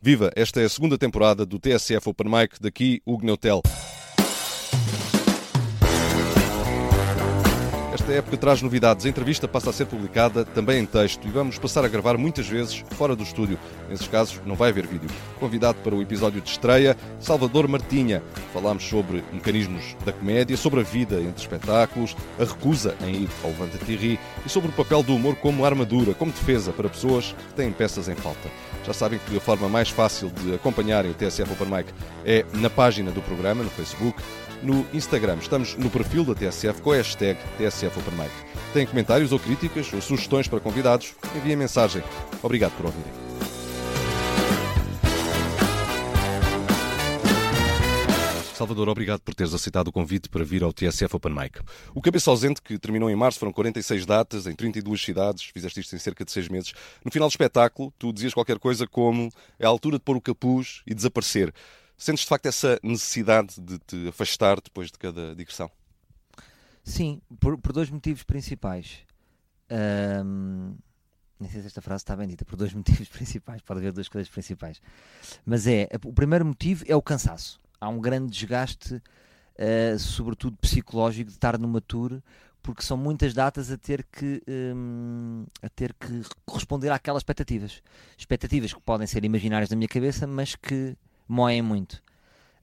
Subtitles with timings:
[0.00, 0.30] Viva!
[0.36, 3.60] Esta é a segunda temporada do TSF Open Mic, daqui Hugo Neutel.
[7.92, 9.04] Esta época traz novidades.
[9.04, 12.46] A entrevista passa a ser publicada também em texto e vamos passar a gravar muitas
[12.46, 13.58] vezes fora do estúdio.
[13.90, 15.10] Nesses casos, não vai haver vídeo.
[15.40, 18.22] Convidado para o episódio de estreia, Salvador Martinha.
[18.54, 23.50] Falámos sobre mecanismos da comédia, sobre a vida entre espetáculos, a recusa em ir ao
[23.50, 27.54] Levanta Ri e sobre o papel do humor como armadura, como defesa para pessoas que
[27.54, 28.48] têm peças em falta.
[28.88, 31.92] Já sabem que a forma mais fácil de acompanharem o TSF Open Mic
[32.24, 34.18] é na página do programa, no Facebook,
[34.62, 35.36] no Instagram.
[35.42, 38.30] Estamos no perfil da TSF com a hashtag TSF Open Mic.
[38.72, 41.14] Têm comentários ou críticas ou sugestões para convidados?
[41.36, 42.02] Enviem mensagem.
[42.42, 43.27] Obrigado por ouvirem.
[48.58, 51.60] Salvador, obrigado por teres aceitado o convite para vir ao TSF Open Mic.
[51.94, 55.94] O Cabeça Ausente, que terminou em março, foram 46 datas em 32 cidades, fizeste isto
[55.94, 56.72] em cerca de 6 meses.
[57.04, 60.20] No final do espetáculo, tu dizias qualquer coisa como é a altura de pôr o
[60.20, 61.54] capuz e desaparecer.
[61.96, 65.70] Sentes de facto essa necessidade de te afastar depois de cada digressão?
[66.82, 69.04] Sim, por, por dois motivos principais.
[69.70, 70.74] Um,
[71.38, 74.08] nem sei se esta frase está bem dita, por dois motivos principais, pode haver duas
[74.08, 74.82] coisas principais.
[75.46, 81.30] Mas é, o primeiro motivo é o cansaço há um grande desgaste, uh, sobretudo psicológico,
[81.30, 82.20] de estar numa tour,
[82.62, 87.82] porque são muitas datas a ter que um, a ter que corresponder àquelas expectativas.
[88.16, 92.02] Expectativas que podem ser imaginárias na minha cabeça, mas que moem muito.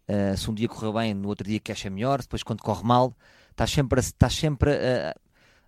[0.07, 2.83] Uh, se um dia correu bem, no outro dia que acha melhor, depois quando corre
[2.83, 3.15] mal,
[3.51, 4.71] estás sempre, sempre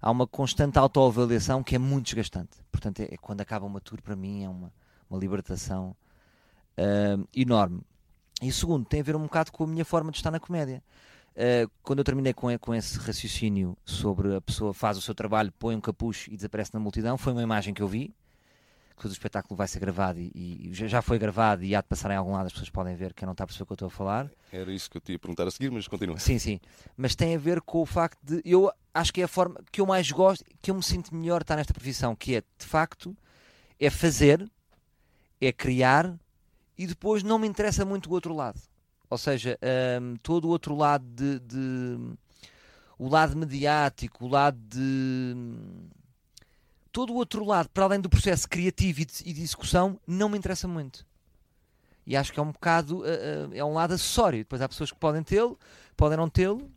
[0.02, 2.58] há uma constante autoavaliação que é muito desgastante.
[2.72, 4.72] Portanto, é, é, quando acaba uma tour, para mim, é uma,
[5.10, 5.96] uma libertação
[6.78, 7.82] uh, enorme.
[8.42, 10.84] E segundo, tem a ver um bocado com a minha forma de estar na comédia.
[11.36, 15.54] Uh, quando eu terminei com, com esse raciocínio sobre a pessoa faz o seu trabalho,
[15.60, 18.14] põe um capucho e desaparece na multidão, foi uma imagem que eu vi,
[18.98, 22.10] que o espetáculo vai ser gravado e, e, já foi gravado e há de passar
[22.10, 23.76] em algum lado, as pessoas podem ver, quem não está a perceber o que eu
[23.76, 24.32] estou a falar.
[24.52, 26.18] Era isso que eu te ia perguntar a seguir, mas continua.
[26.18, 26.60] Sim, sim.
[26.96, 29.80] Mas tem a ver com o facto de, eu acho que é a forma que
[29.80, 33.16] eu mais gosto, que eu me sinto melhor estar nesta profissão, que é, de facto,
[33.80, 34.50] é fazer,
[35.40, 36.18] é criar
[36.78, 38.60] e depois não me interessa muito o outro lado.
[39.10, 39.58] Ou seja,
[40.02, 42.18] um, todo o outro lado de, de,
[43.00, 45.36] o lado mediático, o lado de
[46.92, 50.28] todo o outro lado, para além do processo criativo e de, e de execução, não
[50.30, 51.06] me interessa muito.
[52.06, 54.40] E acho que é um bocado, uh, uh, é um lado acessório.
[54.40, 55.60] Depois há pessoas que podem tê-lo,
[55.96, 56.72] podem não tê-lo,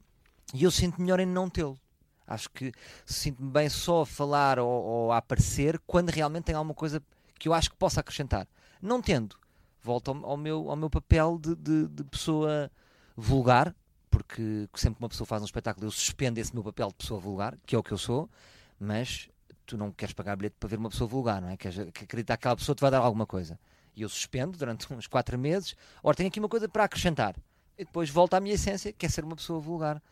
[0.52, 1.78] e eu sinto melhor em não tê-lo.
[2.26, 2.72] Acho que
[3.04, 7.02] sinto-me bem só a falar ou, ou, a aparecer quando realmente tem alguma coisa
[7.38, 8.46] que eu acho que possa acrescentar.
[8.80, 9.36] Não tendo,
[9.82, 12.70] volto ao, ao, meu, ao meu papel de, de, de, pessoa
[13.16, 13.74] vulgar,
[14.10, 17.20] porque sempre que uma pessoa faz um espetáculo eu suspendo esse meu papel de pessoa
[17.20, 18.28] vulgar, que é o que eu sou,
[18.78, 19.28] mas
[19.66, 21.56] tu não queres pagar bilhete para ver uma pessoa vulgar, não é?
[21.56, 23.58] Queres acreditar que aquela pessoa te vai dar alguma coisa.
[23.94, 27.36] E eu suspendo durante uns 4 meses, ora, tenho aqui uma coisa para acrescentar.
[27.78, 30.02] E depois volto à minha essência, que é ser uma pessoa vulgar.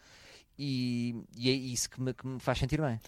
[0.58, 3.00] E, e, é isso que me, que me faz sentir bem.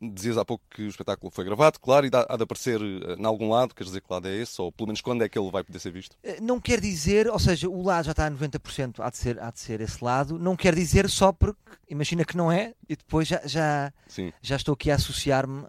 [0.00, 3.14] dizias há pouco que o espetáculo foi gravado, claro, e dá, há de aparecer uh,
[3.18, 5.36] em algum lado, quer dizer que lado é esse, ou pelo menos quando é que
[5.36, 6.12] ele vai poder ser visto?
[6.22, 9.42] Uh, não quer dizer, ou seja, o lado já está a 90%, há de ser,
[9.42, 11.58] há de ser esse lado, não quer dizer só porque,
[11.90, 13.92] imagina que não é, e depois já, já,
[14.40, 15.64] já estou aqui a associar-me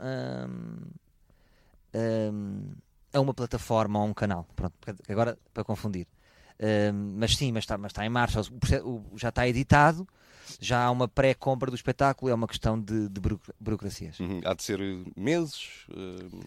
[3.13, 4.75] a uma plataforma ou a um canal, pronto,
[5.09, 6.05] agora para confundir.
[7.17, 10.07] mas sim, mas está, mas está em marcha, o, o, já está editado,
[10.59, 13.21] já há uma pré-compra do espetáculo, é uma questão de, de
[13.59, 14.19] burocracias.
[14.19, 14.41] Uhum.
[14.43, 14.79] Há de ser
[15.15, 15.85] meses?
[15.89, 16.45] Uh...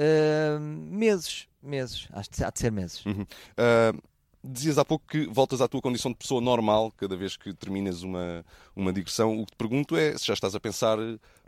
[0.00, 3.04] Uh, meses, meses, acho que há de ser meses.
[3.04, 3.22] Uhum.
[3.22, 4.02] Uh,
[4.42, 8.02] dizias há pouco que voltas à tua condição de pessoa normal cada vez que terminas
[8.02, 9.38] uma, uma digressão.
[9.38, 10.96] O que te pergunto é se já estás a pensar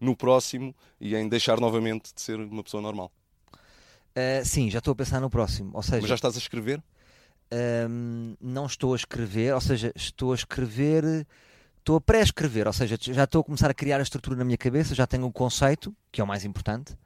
[0.01, 3.11] no próximo e em deixar novamente de ser uma pessoa normal.
[4.11, 5.71] Uh, sim, já estou a pensar no próximo.
[5.73, 6.79] Ou seja, Mas já estás a escrever?
[7.51, 11.27] Uh, não estou a escrever, ou seja, estou a escrever
[11.83, 14.57] estou a pré-escrever, ou seja, já estou a começar a criar a estrutura na minha
[14.57, 16.97] cabeça, já tenho o conceito, que é o mais importante.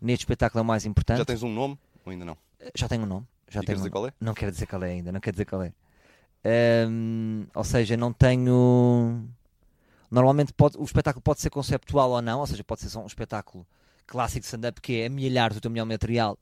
[0.00, 1.18] Neste espetáculo é o mais importante.
[1.18, 2.36] Já tens um nome ou ainda não?
[2.60, 3.26] Eh, já tenho um nome.
[3.48, 3.92] Já e tenho dizer um...
[3.92, 4.12] qual é?
[4.20, 5.72] Não quero dizer qual é ainda, não quero dizer qual é.
[6.88, 9.24] Um, ou seja, não tenho.
[10.10, 13.06] Normalmente pode, o espetáculo pode ser conceptual ou não, ou seja, pode ser só um
[13.06, 13.66] espetáculo
[14.06, 16.38] clássico de stand-up que é amelhar o teu melhor material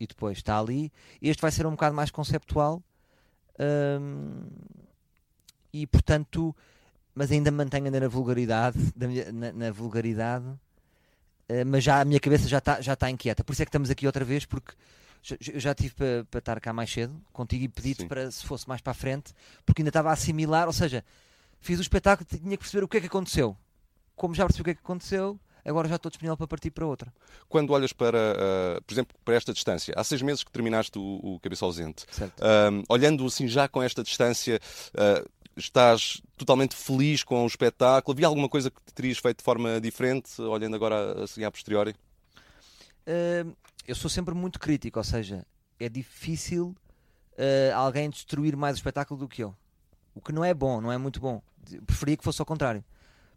[0.00, 0.90] e depois está ali.
[1.20, 2.82] Este vai ser um bocado mais conceptual
[4.00, 4.46] um,
[5.72, 6.54] e portanto
[7.18, 8.78] mas ainda mantenho ainda na vulgaridade,
[9.32, 13.42] na, na vulgaridade, uh, mas já a minha cabeça já está já tá inquieta.
[13.42, 14.72] Por isso é que estamos aqui outra vez, porque
[15.52, 18.68] eu já tive para, para estar cá mais cedo contigo e pedi-te para se fosse
[18.68, 19.34] mais para a frente,
[19.66, 21.04] porque ainda estava a assimilar, ou seja,
[21.60, 23.56] fiz o espetáculo e tinha que perceber o que é que aconteceu.
[24.14, 26.86] Como já percebi o que é que aconteceu, agora já estou disponível para partir para
[26.86, 27.12] outra.
[27.48, 31.02] Quando olhas para, uh, por exemplo, para esta distância, há seis meses que terminaste o,
[31.20, 34.60] o Cabeça Ausente, uh, olhando assim já com esta distância,
[34.94, 38.14] uh, estás totalmente feliz com o espetáculo?
[38.14, 41.94] Havia alguma coisa que te terias feito de forma diferente, olhando agora assim a posteriori?
[43.86, 45.46] eu sou sempre muito crítico, ou seja,
[45.80, 46.76] é difícil
[47.74, 49.54] alguém destruir mais o espetáculo do que eu.
[50.14, 51.40] O que não é bom, não é muito bom.
[51.86, 52.84] Preferia que fosse ao contrário.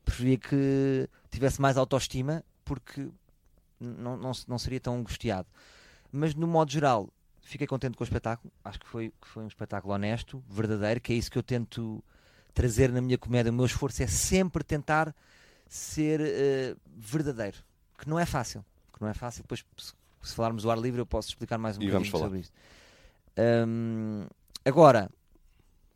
[0.03, 3.07] Preferia que tivesse mais autoestima, porque
[3.79, 5.47] não, não, não seria tão angustiado.
[6.11, 7.09] Mas, no modo geral,
[7.41, 8.51] fiquei contente com o espetáculo.
[8.63, 12.03] Acho que foi, que foi um espetáculo honesto, verdadeiro, que é isso que eu tento
[12.53, 13.51] trazer na minha comédia.
[13.51, 15.15] O meu esforço é sempre tentar
[15.67, 17.57] ser uh, verdadeiro,
[17.97, 18.63] que não é fácil.
[18.93, 19.43] Que não é fácil.
[19.43, 22.53] Depois, se, se falarmos do ar livre, eu posso explicar mais um bocadinho sobre isto.
[23.67, 24.25] Um,
[24.65, 25.09] agora,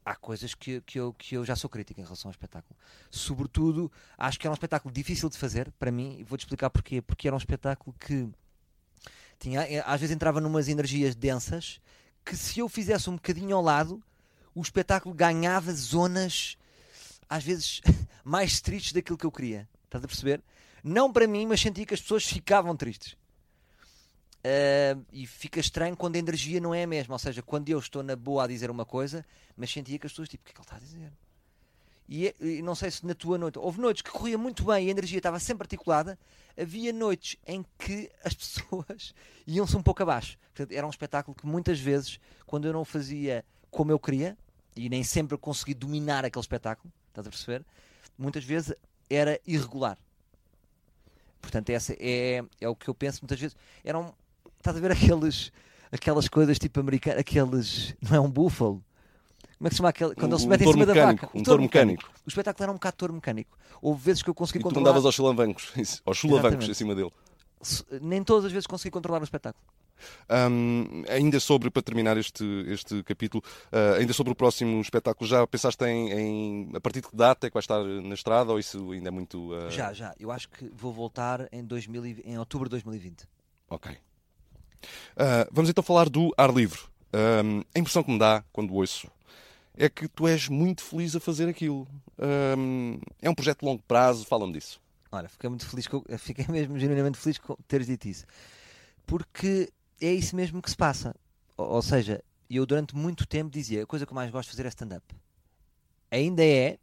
[0.05, 2.75] há coisas que, que, eu, que eu já sou crítico em relação ao espetáculo.
[3.11, 7.01] Sobretudo, acho que era um espetáculo difícil de fazer, para mim, e vou-te explicar porquê.
[7.01, 8.29] Porque era um espetáculo que
[9.39, 11.79] tinha, eh, às vezes entrava numas energias densas
[12.23, 14.01] que se eu fizesse um bocadinho ao lado,
[14.53, 16.57] o espetáculo ganhava zonas,
[17.29, 17.81] às vezes,
[18.23, 19.69] mais tristes daquilo que eu queria.
[19.85, 20.41] Estás a perceber?
[20.83, 23.13] Não para mim, mas sentia que as pessoas ficavam tristes.
[24.45, 27.15] Uh, e fica estranho quando a energia não é a mesma.
[27.15, 29.25] Ou seja, quando eu estou na boa a dizer uma coisa,
[29.57, 31.11] mas sentia que as pessoas, tipo, o que é que ele está a dizer?
[32.07, 34.85] E, é, e, não sei se na tua noite, houve noites que corria muito bem
[34.85, 36.17] e a energia estava sempre articulada,
[36.57, 39.13] havia noites em que as pessoas
[39.47, 40.37] iam-se um pouco abaixo.
[40.53, 44.37] Portanto, era um espetáculo que muitas vezes, quando eu não fazia como eu queria,
[44.75, 47.65] e nem sempre consegui dominar aquele espetáculo, estás a perceber?
[48.17, 48.73] Muitas vezes
[49.09, 49.97] era irregular.
[51.41, 53.55] Portanto, essa é, é o que eu penso muitas vezes.
[53.83, 54.13] Eram,
[54.65, 55.51] Estás a ver aqueles,
[55.91, 57.95] aquelas coisas tipo americanas, aqueles.
[58.01, 58.83] Não é um búfalo?
[59.65, 60.13] Como é que se chama aquele?
[60.13, 61.29] Quando um, ele se mete em cima mecânico, da vaca.
[61.33, 62.03] Um touro mecânico.
[62.03, 62.21] mecânico.
[62.23, 63.57] O espetáculo era um bocado touro mecânico.
[63.81, 64.83] Houve vezes que eu consegui e controlar.
[64.83, 65.73] Tu andavas aos chulavancos,
[66.05, 67.11] aos chulavancos em cima dele.
[67.99, 69.65] Nem todas as vezes consegui controlar o espetáculo.
[70.29, 75.47] Um, ainda sobre, para terminar este, este capítulo, uh, ainda sobre o próximo espetáculo, já
[75.47, 78.59] pensaste em, em, a partir de que data é que vai estar na estrada ou
[78.59, 79.51] isso ainda é muito.
[79.51, 79.71] Uh...
[79.71, 80.13] Já, já.
[80.19, 83.27] Eu acho que vou voltar em, 2000, em outubro de 2020.
[83.67, 83.91] Ok.
[83.93, 86.81] Uh, vamos então falar do ar livre.
[87.15, 89.09] Um, a impressão que me dá quando ouço
[89.77, 91.87] é que tu és muito feliz a fazer aquilo.
[93.21, 94.79] É um projeto de longo prazo, fala-me disso.
[95.11, 98.25] Olha, fiquei muito feliz, com, fiquei mesmo genuinamente feliz com teres dito isso.
[99.05, 101.15] Porque é isso mesmo que se passa.
[101.57, 104.55] Ou, ou seja, eu durante muito tempo dizia a coisa que eu mais gosto de
[104.55, 105.05] fazer é stand-up.
[106.11, 106.77] Ainda é,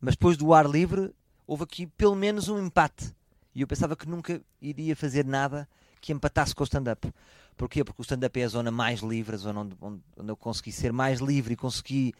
[0.00, 1.12] mas depois do ar livre
[1.46, 3.14] houve aqui pelo menos um empate.
[3.54, 5.68] E eu pensava que nunca iria fazer nada
[6.00, 7.12] que empatasse com o stand-up.
[7.62, 7.84] Porquê?
[7.84, 10.92] Porque o stand-up é a zona mais livre, a zona onde, onde, eu consegui ser
[10.92, 12.12] mais livre e consegui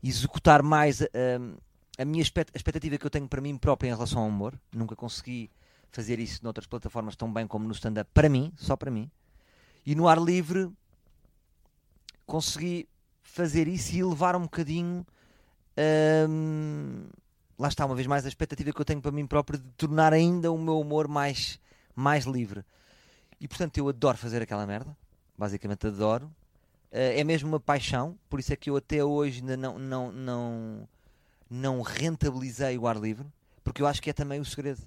[0.00, 1.60] executar mais uh,
[1.98, 4.54] a minha expectativa que eu tenho para mim própria em relação ao humor.
[4.72, 5.50] Nunca consegui
[5.90, 9.10] fazer isso noutras plataformas tão bem como no stand-up, para mim, só para mim.
[9.84, 10.70] E no ar livre
[12.24, 12.88] consegui
[13.24, 15.04] fazer isso e elevar um bocadinho.
[15.76, 17.08] Uh,
[17.58, 20.12] lá está, uma vez mais, a expectativa que eu tenho para mim próprio de tornar
[20.12, 21.58] ainda o meu humor mais,
[21.92, 22.64] mais livre.
[23.40, 24.96] E portanto eu adoro fazer aquela merda.
[25.36, 26.26] Basicamente adoro.
[26.92, 30.12] Uh, é mesmo uma paixão, por isso é que eu até hoje ainda não, não,
[30.12, 30.88] não,
[31.50, 33.26] não rentabilizei o ar livre,
[33.62, 34.80] porque eu acho que é também o segredo.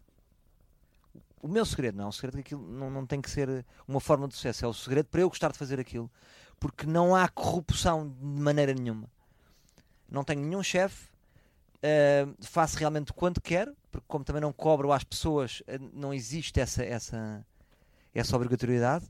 [1.41, 3.99] O meu segredo, não é um segredo que aquilo não, não tem que ser uma
[3.99, 6.09] forma de sucesso, é o segredo para eu gostar de fazer aquilo,
[6.59, 9.07] porque não há corrupção de maneira nenhuma.
[10.09, 11.09] Não tenho nenhum chefe,
[11.79, 16.59] uh, faço realmente quanto quero, porque como também não cobro às pessoas, uh, não existe
[16.59, 17.45] essa, essa,
[18.13, 19.05] essa obrigatoriedade,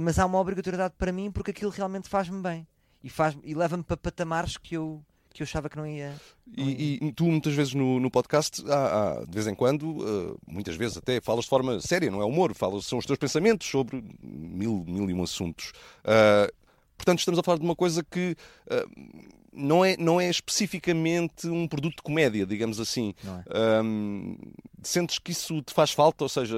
[0.00, 2.66] mas há uma obrigatoriedade para mim porque aquilo realmente faz-me bem
[3.02, 6.14] e, faz e leva-me para patamares que eu, que eu achava que não ia.
[6.46, 6.72] Não ia.
[6.72, 10.38] E, e, tu, muitas vezes no, no podcast, há, há, de vez em quando, uh,
[10.46, 13.68] muitas vezes até falas de forma séria, não é humor, falas, são os teus pensamentos
[13.68, 15.72] sobre mil, mil e um assuntos.
[16.00, 16.52] Uh,
[16.96, 18.36] portanto, estamos a falar de uma coisa que.
[18.66, 23.14] Uh, não é, não é especificamente um produto de comédia, digamos assim.
[23.24, 23.80] É.
[23.80, 24.36] Um,
[24.82, 26.24] sentes que isso te faz falta?
[26.24, 26.56] Ou seja,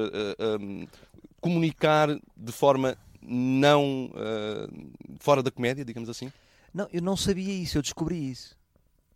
[0.61, 0.85] um,
[1.40, 6.33] comunicar de forma não uh, fora da comédia, digamos assim?
[6.73, 8.57] Não, eu não sabia isso, eu descobri isso.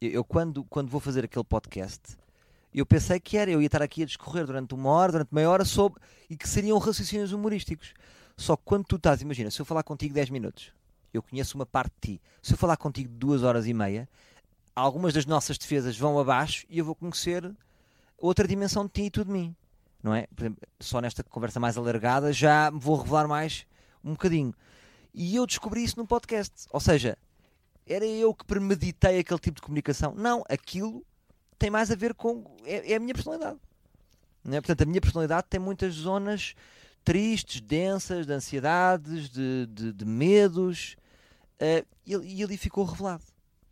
[0.00, 2.16] Eu, eu, quando, quando vou fazer aquele podcast,
[2.74, 5.48] eu pensei que era, eu ia estar aqui a discorrer durante uma hora, durante meia
[5.48, 7.94] hora, sobre, e que seriam raciocínios humorísticos.
[8.36, 10.72] Só que quando tu estás, imagina, se eu falar contigo 10 minutos,
[11.12, 12.22] eu conheço uma parte de ti.
[12.42, 14.08] Se eu falar contigo duas horas e meia,
[14.74, 17.54] algumas das nossas defesas vão abaixo e eu vou conhecer
[18.16, 19.54] outra dimensão de ti e tu de mim
[20.02, 20.26] não é?
[20.80, 23.66] Só nesta conversa mais alargada já vou revelar mais
[24.04, 24.54] um bocadinho.
[25.14, 26.66] E eu descobri isso num podcast.
[26.70, 27.16] Ou seja,
[27.86, 30.14] era eu que premeditei aquele tipo de comunicação.
[30.14, 31.04] Não, aquilo
[31.58, 32.44] tem mais a ver com.
[32.64, 33.58] É, é a minha personalidade.
[34.46, 34.60] É?
[34.60, 36.54] Portanto, a minha personalidade tem muitas zonas
[37.04, 40.96] tristes, densas, de ansiedades, de, de, de medos,
[41.60, 43.24] uh, e, e ali ficou revelado.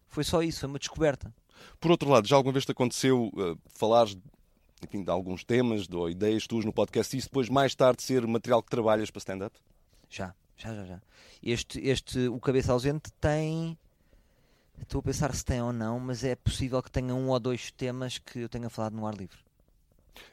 [0.08, 1.32] Foi só isso, foi uma descoberta.
[1.78, 4.16] Por outro lado, já alguma vez te aconteceu uh, falares
[4.84, 8.26] enfim, de alguns temas ou ideias tuas no podcast e isso depois mais tarde ser
[8.26, 9.56] material que trabalhas para stand-up?
[10.08, 11.00] Já, já, já, já.
[11.42, 13.78] Este, este, o Cabeça Ausente tem.
[14.80, 17.70] Estou a pensar se tem ou não, mas é possível que tenha um ou dois
[17.70, 19.38] temas que eu tenha falado no ar livre.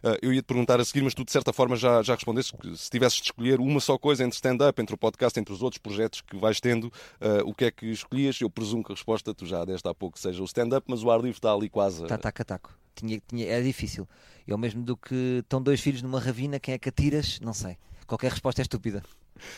[0.03, 2.55] Uh, eu ia te perguntar a seguir, mas tu de certa forma já, já respondeste
[2.55, 5.61] que se tivesses de escolher uma só coisa entre stand-up, entre o podcast, entre os
[5.61, 8.39] outros projetos que vais tendo, uh, o que é que escolhias?
[8.41, 11.11] Eu presumo que a resposta, tu já deste há pouco, seja o stand-up, mas o
[11.11, 12.03] ar livre está ali quase.
[12.03, 12.86] Está taco a taco.
[12.97, 14.07] Tinha, tinha, é difícil.
[14.47, 17.39] É o mesmo do que estão dois filhos numa ravina, quem é que atiras?
[17.39, 17.77] Não sei.
[18.05, 19.03] Qualquer resposta é estúpida.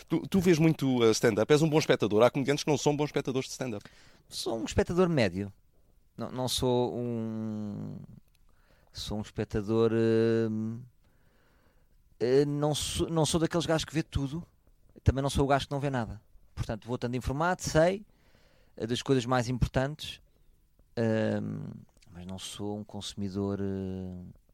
[0.08, 2.22] Tu, tu vês muito uh, stand-up, és um bom espectador.
[2.24, 3.86] Há comediantes que não são bons espectadores de stand-up.
[4.27, 5.53] Sou um espectador médio.
[6.17, 7.96] Não, não sou um.
[8.91, 9.91] Sou um espectador.
[9.93, 10.51] Uh,
[12.22, 14.43] uh, não, sou, não sou daqueles gajos que vê tudo.
[15.03, 16.19] Também não sou o gajo que não vê nada.
[16.53, 18.03] Portanto, vou estando informado, sei
[18.88, 20.22] das coisas mais importantes,
[22.12, 23.60] mas não sou um consumidor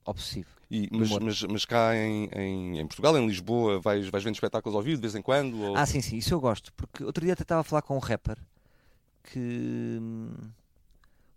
[0.05, 0.49] obsessivo.
[0.69, 4.75] E, mas, mas, mas, cá em, em, em, Portugal, em Lisboa, vais, vais vendo espetáculos
[4.75, 5.61] ao vivo de vez em quando?
[5.61, 5.75] Ou...
[5.75, 6.73] Ah, sim, sim, isso eu gosto.
[6.73, 8.37] Porque outro dia até estava a falar com um rapper
[9.23, 9.99] que.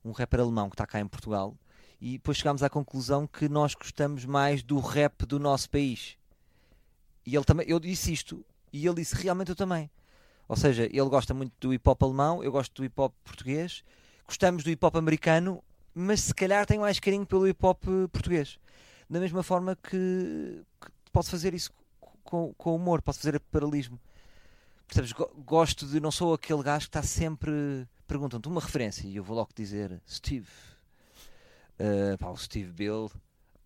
[0.05, 1.55] um rapper alemão que está cá em Portugal
[2.01, 6.17] e depois chegámos à conclusão que nós gostamos mais do rap do nosso país.
[7.27, 9.91] E ele também, eu disse isto e ele disse realmente eu também.
[10.49, 13.85] Ou seja, ele gosta muito do hip hop alemão, eu gosto do hip hop português,
[14.27, 15.63] gostamos do hip hop americano,
[15.95, 18.59] mas se calhar tenho mais carinho pelo hip hop português.
[19.09, 21.73] Da mesma forma que, que posso fazer isso
[22.23, 23.99] com, com humor, posso fazer paralelismo.
[24.87, 25.13] Percebes?
[25.45, 26.01] Gosto de.
[26.01, 27.87] Não sou aquele gajo que está sempre.
[28.07, 30.49] Perguntam-te uma referência e eu vou logo dizer Steve.
[31.79, 33.11] Uh, pá, o Steve Bill.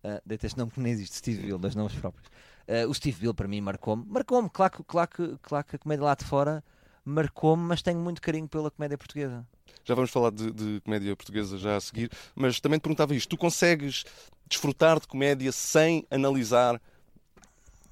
[0.03, 2.27] Uh, Deita este nome que nem existe, Steve Bill, das nomes próprios.
[2.67, 4.05] Uh, o Steve Bill para mim marcou-me.
[4.05, 6.63] Marcou-me, claro, claro, claro que a comédia lá de fora
[7.03, 9.45] marcou-me, mas tenho muito carinho pela comédia portuguesa.
[9.83, 13.29] Já vamos falar de, de, comédia portuguesa já a seguir, mas também te perguntava isto:
[13.29, 14.05] tu consegues
[14.47, 16.81] desfrutar de comédia sem analisar?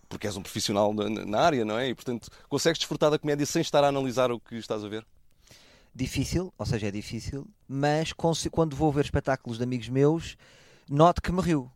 [0.07, 1.89] Porque és um profissional na, na área, não é?
[1.89, 5.05] E portanto, consegues desfrutar da comédia sem estar a analisar o que estás a ver?
[5.93, 10.37] Difícil, ou seja, é difícil, mas quando vou ver espetáculos de amigos meus,
[10.89, 11.69] noto que me rio.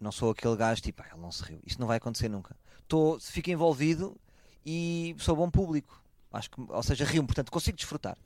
[0.00, 1.58] Não sou aquele gajo tipo, ah, ele não se riu.
[1.66, 2.56] Isto não vai acontecer nunca.
[2.86, 4.16] Tô, fico envolvido
[4.64, 6.00] e sou bom público.
[6.36, 8.16] Acho que, ou seja, rio portanto consigo desfrutar.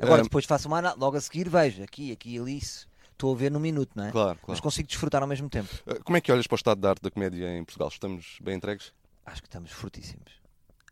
[0.00, 3.60] Agora, depois faço uma logo a seguir vejo aqui, aqui, ali, estou a ver num
[3.60, 4.10] minuto, não é?
[4.10, 4.44] Claro, claro.
[4.48, 5.68] Mas consigo desfrutar ao mesmo tempo.
[5.86, 7.88] Eh, como é que olhas para o estado da arte da comédia em Portugal?
[7.88, 8.92] Estamos bem entregues?
[9.26, 10.32] Acho que estamos fortíssimos.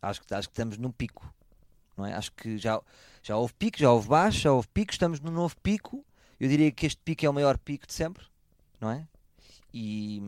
[0.01, 1.33] Acho que, acho que estamos num pico.
[1.97, 2.13] Não é?
[2.13, 2.79] Acho que já,
[3.23, 6.05] já houve pico, já houve baixo, já houve pico, estamos num novo pico.
[6.39, 8.23] Eu diria que este pico é o maior pico de sempre,
[8.79, 9.07] não é?
[9.73, 10.21] E,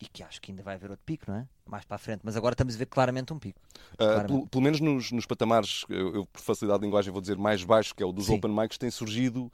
[0.00, 1.46] e que acho que ainda vai haver outro pico, não é?
[1.66, 3.60] Mais para a frente, mas agora estamos a ver claramente um pico.
[3.94, 7.36] Uh, pelo, pelo, menos nos, nos patamares, eu, eu, por facilidade de linguagem vou dizer
[7.36, 8.36] mais baixo, que é o dos Sim.
[8.36, 9.52] open mics, tem surgido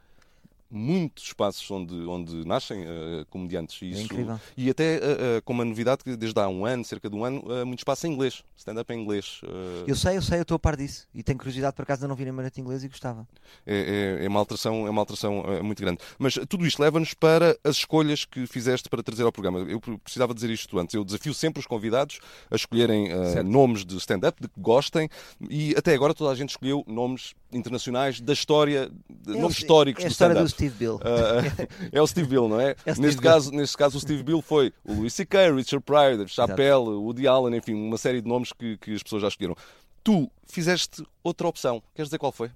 [0.70, 3.80] muitos espaços onde, onde nascem uh, comediantes.
[3.82, 4.40] E, é isso, incrível.
[4.56, 7.42] e até uh, com uma novidade que desde há um ano, cerca de um ano,
[7.66, 9.40] muito espaço em inglês, stand-up em inglês.
[9.86, 12.08] Eu sei, eu sei, eu estou a par disso e tenho curiosidade por acaso de
[12.08, 13.26] não vir em Marete inglês e gostava.
[13.66, 15.98] É, é, é, uma alteração, é uma alteração muito grande.
[16.18, 19.60] Mas tudo isto leva-nos para as escolhas que fizeste para trazer ao programa.
[19.60, 20.94] Eu precisava dizer isto antes.
[20.94, 22.18] Eu desafio sempre os convidados
[22.50, 23.08] a escolherem
[23.44, 25.08] nomes de stand-up, de que gostem,
[25.48, 28.90] e até agora toda a gente escolheu nomes internacionais da história,
[29.26, 30.96] é nomes históricos é a do história do Steve Bill.
[30.96, 32.76] Uh, é o Steve Bill, não é?
[32.86, 33.22] é neste, Bill.
[33.22, 37.26] Caso, neste caso, o Steve Bill foi o Louis C.K., Richard Pryor, Chappelle, o Woody
[37.26, 39.56] Allen, enfim, uma série de nomes que, que as pessoas já escolheram.
[40.04, 41.82] Tu fizeste outra opção.
[41.94, 42.50] Queres dizer qual foi?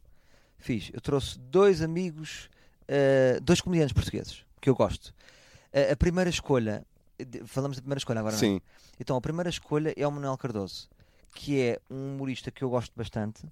[0.58, 0.90] Fiz.
[0.92, 2.48] Eu trouxe dois amigos,
[2.84, 5.08] uh, dois comediantes portugueses, que eu gosto.
[5.72, 6.86] Uh, a primeira escolha,
[7.46, 8.50] falamos da primeira escolha agora, Sim.
[8.50, 8.60] não é?
[9.00, 10.88] Então, a primeira escolha é o Manuel Cardoso,
[11.34, 13.42] que é um humorista que eu gosto bastante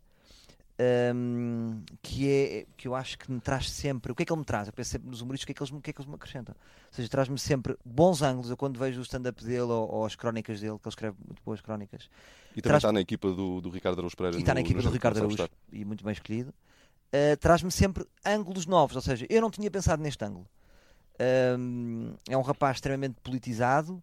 [0.81, 4.13] um, que é que eu acho que me traz sempre.
[4.13, 4.69] O que é que ele me traz?
[4.69, 6.09] Eu penso sempre nos humoristas, o que é que eles, o que é que eles
[6.09, 6.55] me acrescentam?
[6.55, 8.49] Ou seja, traz-me sempre bons ângulos.
[8.49, 11.43] Eu quando vejo o stand-up dele ou, ou, as crónicas dele, que ele escreve muito
[11.45, 12.09] boas crónicas.
[12.55, 14.37] E também está na equipa do, do Ricardo Araújo Pereira.
[14.37, 16.55] E está na equipa do Ricardo Araújo e muito bem escolhido.
[17.09, 18.95] Uh, traz-me sempre ângulos novos.
[18.95, 20.47] Ou seja, eu não tinha pensado neste ângulo.
[21.59, 24.01] Um, é um rapaz extremamente politizado,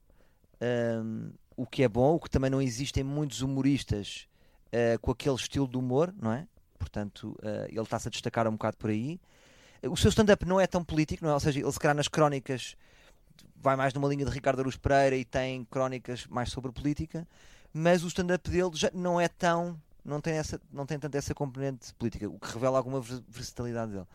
[0.62, 4.27] um, o que é bom, o que também não existem muitos humoristas
[4.67, 6.46] uh, com aquele estilo de humor, não é?
[6.85, 9.19] Portanto uh, ele está-se a destacar um bocado por aí.
[9.83, 11.33] O seu stand-up não é tão político, não é?
[11.33, 12.75] ou seja, ele se calhar nas crónicas
[13.55, 17.27] vai mais numa linha de Ricardo Aruz Pereira e tem crónicas mais sobre política,
[17.73, 21.33] mas o stand-up dele já não é tão, não tem, essa, não tem tanto essa
[21.33, 24.05] componente política, o que revela alguma versatilidade dele.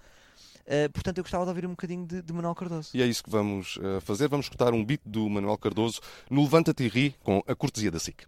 [0.60, 2.90] Uh, portanto, eu gostava de ouvir um bocadinho de, de Manuel Cardoso.
[2.94, 4.28] E é isso que vamos uh, fazer.
[4.28, 6.00] Vamos escutar um beat do Manuel Cardoso
[6.30, 8.24] no Levanta-te e Ri com a cortesia da SIC.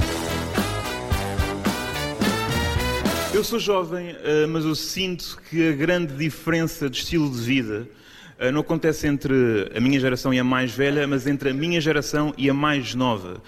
[3.34, 7.88] Eu sou jovem, uh, mas eu sinto que a grande diferença de estilo de vida
[8.52, 12.34] não acontece entre a minha geração e a mais velha, mas entre a minha geração
[12.36, 13.40] e a mais nova.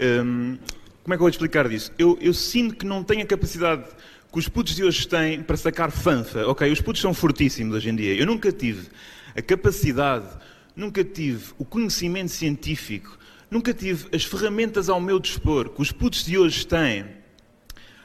[0.00, 0.56] Um,
[1.02, 1.92] como é que eu vou explicar disso?
[1.98, 3.84] Eu, eu sinto que não tenho a capacidade
[4.32, 6.46] que os putos de hoje têm para sacar fanfa.
[6.46, 8.14] Ok, os putos são fortíssimos hoje em dia.
[8.14, 8.88] Eu nunca tive
[9.36, 10.26] a capacidade,
[10.74, 13.18] nunca tive o conhecimento científico,
[13.50, 17.19] nunca tive as ferramentas ao meu dispor que os putos de hoje têm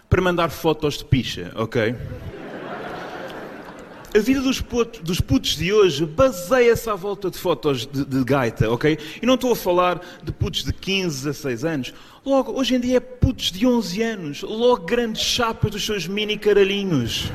[0.09, 1.95] para mandar fotos de picha, ok?
[4.15, 8.23] A vida dos putos, dos putos de hoje baseia-se à volta de fotos de, de,
[8.23, 8.97] gaita, ok?
[9.21, 11.93] E não estou a falar de putos de 15, 16 anos.
[12.25, 14.41] Logo, hoje em dia é putos de 11 anos.
[14.41, 17.29] Logo, grandes chapas dos seus mini caralhinhos.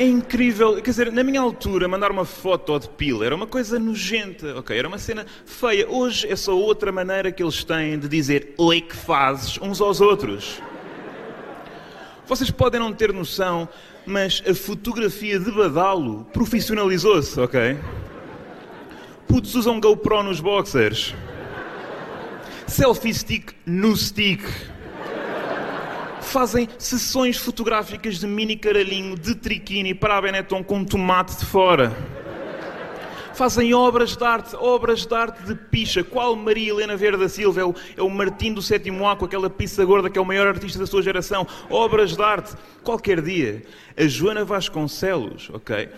[0.00, 0.76] É incrível.
[0.76, 4.74] Quer dizer, na minha altura, mandar uma foto de pila era uma coisa nojenta, ok?
[4.74, 5.86] Era uma cena feia.
[5.90, 10.00] Hoje é só outra maneira que eles têm de dizer oi que fazes uns aos
[10.00, 10.58] outros.
[12.26, 13.68] Vocês podem não ter noção
[14.06, 17.78] mas a fotografia de badalo profissionalizou-se, ok?
[19.28, 21.14] Putos usam GoPro nos boxers.
[22.66, 24.42] Selfie stick no stick.
[26.30, 31.92] Fazem sessões fotográficas de mini caralhinho, de triquini para a Benetton com tomate de fora
[33.40, 36.04] fazem obras de arte, obras de arte de picha.
[36.04, 37.62] Qual Maria Helena Verde da Silva?
[37.62, 40.26] É o, é o Martim do Sétimo A, com aquela pizza gorda que é o
[40.26, 41.46] maior artista da sua geração.
[41.70, 42.52] Obras de arte.
[42.84, 43.62] Qualquer dia,
[43.96, 45.88] a Joana Vasconcelos, ok?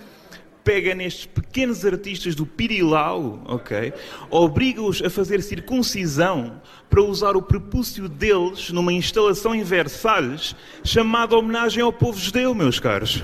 [0.64, 3.92] Pega nestes pequenos artistas do Pirilau, ok?
[4.30, 10.54] Obriga-os a fazer circuncisão para usar o prepúcio deles numa instalação em Versalhes
[10.84, 13.22] chamada homenagem ao povo judeu, meus caros.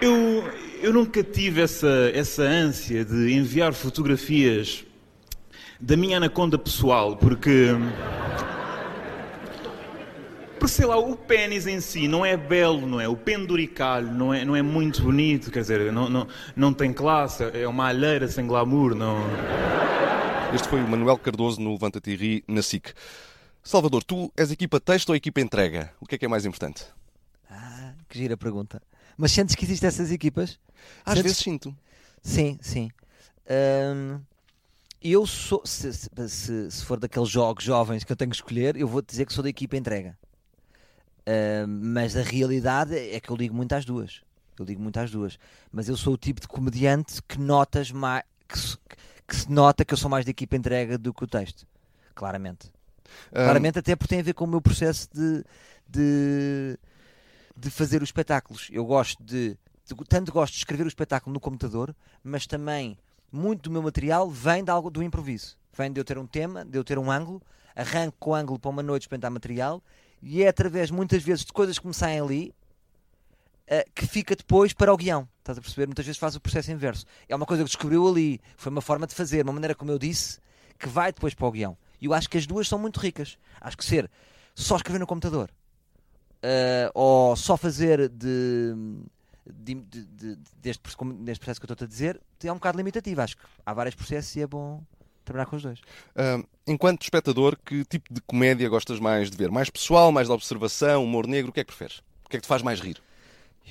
[0.00, 0.44] Eu,
[0.82, 4.85] eu nunca tive essa, essa ânsia de enviar fotografias
[5.80, 7.70] da minha anaconda pessoal, porque.
[10.58, 13.06] Porque sei lá, o pênis em si não é belo, não é?
[13.06, 17.44] O penduricalho não é, não é muito bonito, quer dizer, não, não, não tem classe,
[17.52, 19.18] é uma alheira sem glamour, não.
[20.54, 22.94] Este foi o Manuel Cardoso no Levanta-te e Ri na SIC.
[23.62, 25.92] Salvador, tu és equipa texto ou equipa entrega?
[26.00, 26.84] O que é que é mais importante?
[27.50, 28.80] Ah, que gira pergunta.
[29.16, 30.58] Mas sentes que existem essas equipas?
[31.04, 31.22] Às sentes...
[31.22, 31.76] vezes sinto.
[32.22, 32.90] Sim, sim.
[33.50, 34.20] Um,
[35.12, 38.88] eu sou, se, se, se, for daqueles jogos jovens que eu tenho que escolher, eu
[38.88, 40.16] vou dizer que sou da equipa entrega.
[41.26, 44.22] Um, mas a realidade é que eu ligo muito às duas.
[44.58, 45.38] Eu ligo muito às duas.
[45.72, 48.24] Mas eu sou o tipo de comediante que notas mais.
[48.48, 48.78] Que se,
[49.26, 51.66] que se nota que eu sou mais da equipa entrega do que o texto.
[52.14, 52.72] Claramente.
[53.32, 53.44] Um...
[53.44, 55.44] Claramente, até porque tem a ver com o meu processo de,
[55.88, 56.78] de
[57.56, 58.68] de fazer os espetáculos.
[58.70, 62.98] Eu gosto de, de, tanto gosto de escrever o espetáculo no computador, mas também
[63.30, 65.56] muito do meu material vem de algo do improviso.
[65.72, 67.42] Vem de eu ter um tema, de eu ter um ângulo,
[67.74, 69.82] arranco com o ângulo para uma noite experimentar material
[70.22, 72.54] e é através muitas vezes de coisas que me saem ali
[73.70, 75.28] uh, que fica depois para o guião.
[75.38, 75.86] Estás a perceber?
[75.86, 77.04] Muitas vezes faz o processo inverso.
[77.28, 79.98] É uma coisa que descobriu ali, foi uma forma de fazer, uma maneira como eu
[79.98, 80.40] disse,
[80.78, 81.76] que vai depois para o guião.
[82.00, 83.38] E eu acho que as duas são muito ricas.
[83.60, 84.10] Acho que ser
[84.54, 85.50] só escrever no computador
[86.46, 88.74] uh, ou só fazer de,
[89.52, 90.82] de, de, de deste,
[91.20, 93.20] deste, processo que eu estou a dizer é um bocado limitativo.
[93.20, 94.82] Acho que há vários processos e é bom
[95.24, 95.80] trabalhar com os dois.
[95.80, 99.50] Uh, enquanto espectador, que tipo de comédia gostas mais de ver?
[99.50, 101.50] Mais pessoal, mais de observação, humor negro?
[101.50, 101.98] O que é que preferes?
[102.24, 103.02] O que é que te faz mais rir?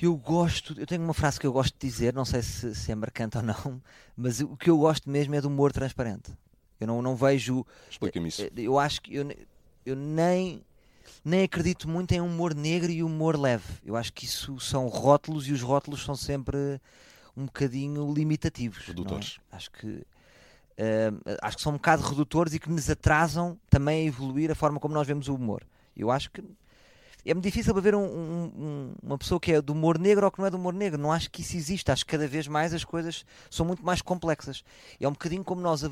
[0.00, 2.92] Eu gosto, eu tenho uma frase que eu gosto de dizer, não sei se, se
[2.92, 3.82] é marcante ou não,
[4.14, 6.32] mas o que eu gosto mesmo é do humor transparente.
[6.78, 7.64] Eu não, não vejo.
[7.90, 8.42] Explica-me isso.
[8.42, 9.26] Eu, eu acho que eu,
[9.86, 10.62] eu nem
[11.26, 13.64] nem acredito muito em humor negro e humor leve.
[13.84, 16.80] Eu acho que isso são rótulos e os rótulos são sempre
[17.36, 18.84] um bocadinho limitativos.
[18.84, 18.86] É?
[18.86, 19.40] Redutores.
[19.50, 19.56] É?
[19.56, 24.06] Acho que uh, acho que são um bocado redutores e que nos atrasam também a
[24.06, 25.66] evoluir a forma como nós vemos o humor.
[25.96, 26.44] Eu acho que
[27.26, 30.38] é muito difícil ver um, um, uma pessoa que é do humor negro ou que
[30.38, 31.00] não é do humor negro.
[31.00, 31.90] Não acho que isso existe.
[31.90, 34.62] Acho que cada vez mais as coisas são muito mais complexas.
[35.00, 35.82] É um bocadinho como nós,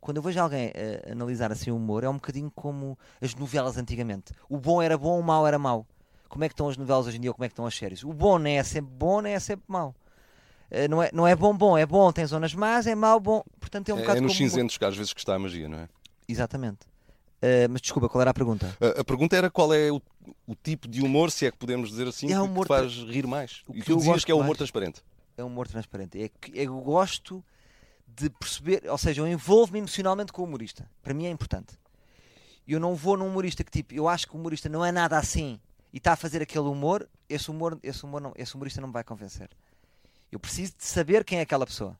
[0.00, 3.76] quando eu vejo alguém uh, analisar assim o humor, é um bocadinho como as novelas
[3.76, 4.32] antigamente.
[4.48, 5.84] O bom era bom, o mau era mau.
[6.28, 7.74] Como é que estão as novelas hoje em dia ou como é que estão as
[7.74, 8.04] séries?
[8.04, 9.94] O bom nem é sempre bom, nem é sempre mau.
[10.70, 13.42] Uh, não, é, não é bom, bom, é bom, tem zonas más, é mau, bom.
[13.58, 15.68] Portanto, é um é, bocado é nos cinzentos que às vezes que está a magia,
[15.68, 15.88] não é?
[16.28, 16.93] Exatamente.
[17.44, 18.74] Uh, mas desculpa, qual era a pergunta?
[18.80, 20.00] A, a pergunta era qual é o,
[20.46, 23.26] o, tipo de humor, se é que podemos dizer assim, é que humor faz rir
[23.26, 23.62] mais.
[23.68, 25.02] O que, que eu dizias que é o humor mais transparente.
[25.36, 26.22] É o humor transparente.
[26.22, 27.44] É que eu gosto
[28.06, 30.88] de perceber, ou seja, eu envolvo-me emocionalmente com o humorista.
[31.02, 31.78] Para mim é importante.
[32.66, 35.18] Eu não vou num humorista que tipo, eu acho que o humorista não é nada
[35.18, 35.60] assim
[35.92, 38.94] e está a fazer aquele humor, esse humor, esse humor não, esse humorista não me
[38.94, 39.50] vai convencer.
[40.32, 41.94] Eu preciso de saber quem é aquela pessoa.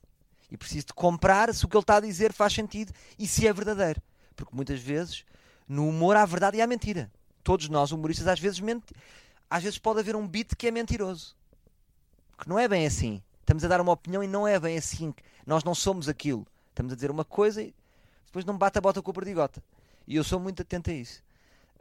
[0.49, 3.47] E preciso de comprar se o que ele está a dizer faz sentido e se
[3.47, 4.01] é verdadeiro.
[4.35, 5.25] Porque muitas vezes
[5.67, 7.11] no humor há verdade e há mentira.
[7.43, 8.93] Todos nós, humoristas, às vezes mente...
[9.49, 11.35] às vezes pode haver um beat que é mentiroso.
[12.37, 13.21] Que não é bem assim.
[13.41, 15.13] Estamos a dar uma opinião e não é bem assim.
[15.45, 16.45] Nós não somos aquilo.
[16.69, 17.73] Estamos a dizer uma coisa e
[18.25, 19.63] depois não bate a bota com a perdigota.
[20.07, 21.23] E eu sou muito atento a isso.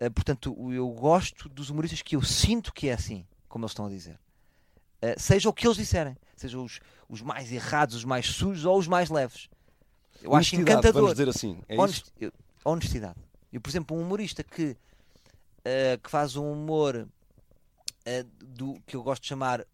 [0.00, 3.86] Uh, portanto, eu gosto dos humoristas que eu sinto que é assim, como eles estão
[3.86, 4.18] a dizer.
[5.02, 8.78] Uh, seja o que eles disserem, seja os, os mais errados, os mais sujos ou
[8.78, 9.48] os mais leves.
[10.22, 11.02] Eu acho encantador.
[11.02, 11.60] Vamos dizer assim.
[11.68, 12.12] É Honest,
[12.64, 13.18] eu, honestidade.
[13.52, 14.76] Eu, por exemplo, um humorista que,
[15.60, 17.08] uh, que faz um humor
[18.38, 19.64] do que eu gosto de chamar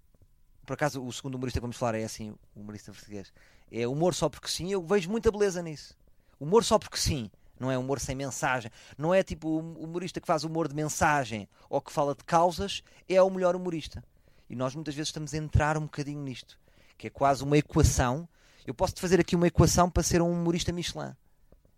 [0.70, 3.32] por acaso o segundo humorista que vamos falar é assim, o humorista português,
[3.72, 5.96] é humor só porque sim, eu vejo muita beleza nisso.
[6.38, 10.28] Humor só porque sim, não é humor sem mensagem, não é tipo o humorista que
[10.28, 14.04] faz humor de mensagem ou que fala de causas, é o melhor humorista.
[14.48, 16.56] E nós muitas vezes estamos a entrar um bocadinho nisto,
[16.96, 18.28] que é quase uma equação.
[18.64, 21.16] Eu posso te fazer aqui uma equação para ser um humorista Michelin.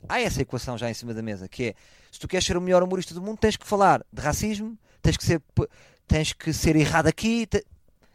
[0.08, 1.74] Há essa equação já em cima da mesa, que é
[2.10, 5.16] se tu queres ser o melhor humorista do mundo, tens que falar de racismo, tens
[5.16, 5.42] que ser,
[6.06, 7.46] tens que ser errado aqui,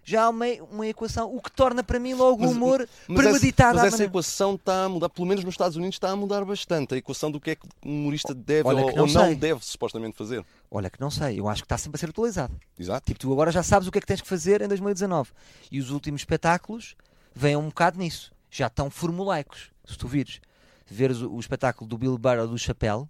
[0.08, 3.78] já há uma, uma equação, o que torna para mim logo o humor mas premeditado.
[3.78, 6.46] Essa, mas essa equação está a mudar, pelo menos nos Estados Unidos está a mudar
[6.46, 6.94] bastante.
[6.94, 10.18] A equação do que é que um humorista deve ou, não, ou não deve supostamente
[10.18, 10.46] fazer.
[10.72, 12.58] Olha que não sei, eu acho que está sempre a ser atualizado.
[12.80, 13.06] Exato.
[13.06, 15.30] Tipo, tu agora já sabes o que é que tens que fazer em 2019.
[15.70, 16.96] E os últimos espetáculos
[17.36, 18.32] vêm um bocado nisso.
[18.50, 19.72] Já estão formulaicos.
[19.86, 20.40] Se tu vires
[20.94, 23.10] ver o, o espetáculo do Bill Burr ou do Chapéu,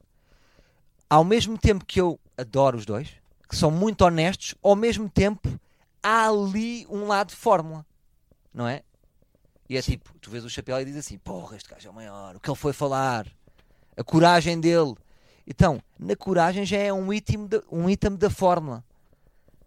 [1.09, 3.09] ao mesmo tempo que eu adoro os dois,
[3.47, 5.59] que são muito honestos, ao mesmo tempo
[6.03, 7.85] há ali um lado de fórmula,
[8.53, 8.81] não é?
[9.69, 11.93] E é tipo, tu vês o chapéu e dizes assim: porra, este gajo é o
[11.93, 13.27] maior, o que ele foi falar,
[13.95, 14.95] a coragem dele.
[15.45, 18.83] Então, na coragem já é um item, de, um item da fórmula.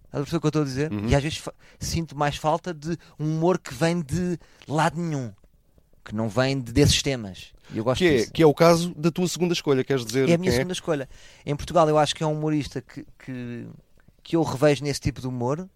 [0.07, 0.92] Estás a perceber o que eu estou a dizer?
[0.92, 1.09] Uhum.
[1.09, 1.42] E às vezes
[1.79, 5.33] sinto mais falta de um humor que vem de lado nenhum,
[6.04, 7.52] que não vem de, desses temas.
[7.74, 8.32] Eu gosto que, é, disso.
[8.32, 10.28] que é o caso da tua segunda escolha, queres dizer?
[10.28, 10.54] É a minha é?
[10.54, 10.74] segunda é?
[10.74, 11.08] escolha.
[11.46, 13.66] Em Portugal, eu acho que é um humorista que, que,
[14.22, 15.68] que eu revejo nesse tipo de humor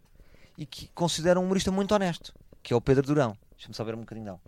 [0.57, 3.37] e que considero um humorista muito honesto, que é o Pedro Durão.
[3.57, 4.39] Deixa-me só ver um bocadinho dele.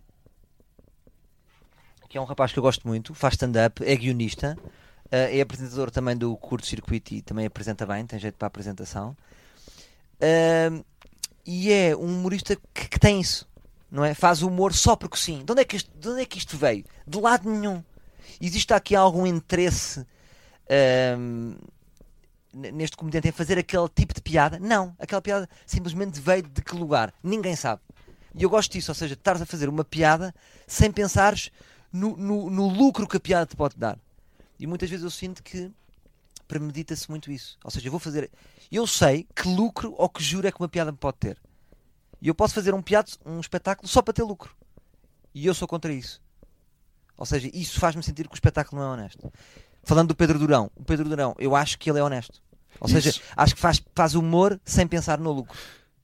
[2.09, 5.91] Que é um rapaz que eu gosto muito, faz stand-up, é guionista, uh, é apresentador
[5.91, 9.15] também do curto-circuito e também apresenta bem, tem jeito para a apresentação.
[10.15, 10.83] Uh,
[11.45, 13.47] e é um humorista que, que, tem isso,
[13.89, 14.13] não é?
[14.13, 15.43] Faz humor só porque sim.
[15.43, 16.85] De onde, é que isto, de onde é que isto veio?
[17.05, 17.83] De lado nenhum.
[18.39, 21.67] Existe aqui algum interesse uh,
[22.53, 24.59] neste comediante em fazer aquele tipo de piada.
[24.59, 27.13] Não, aquela piada simplesmente veio de que lugar?
[27.23, 27.81] Ninguém sabe.
[28.35, 30.33] E eu gosto disso, ou seja, estares a fazer uma piada
[30.67, 31.51] sem pensares
[31.91, 33.97] no, no, no, lucro que a piada te pode dar.
[34.59, 35.71] E muitas vezes eu sinto que
[36.47, 37.57] premedita-se muito isso.
[37.63, 38.29] Ou seja, eu vou fazer.
[38.71, 41.37] Eu sei que lucro ou que juro é que uma piada me pode ter.
[42.21, 44.55] E eu posso fazer um piado, um espetáculo só para ter lucro.
[45.33, 46.21] E eu sou contra isso.
[47.17, 49.31] Ou seja, isso faz-me sentir que o espetáculo não é honesto.
[49.83, 52.41] Falando do Pedro Durão, o Pedro Durão, eu acho que ele é honesto.
[52.79, 53.01] Ou Isso.
[53.01, 55.57] seja, acho que faz, faz humor sem pensar no lucro.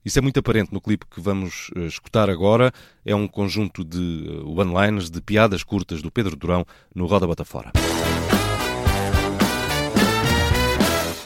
[0.04, 2.72] Isso é muito aparente no clipe que vamos uh, escutar agora.
[3.04, 7.44] É um conjunto de uh, one-liners, de piadas curtas do Pedro Durão no Roda Bota
[7.44, 7.72] Fora.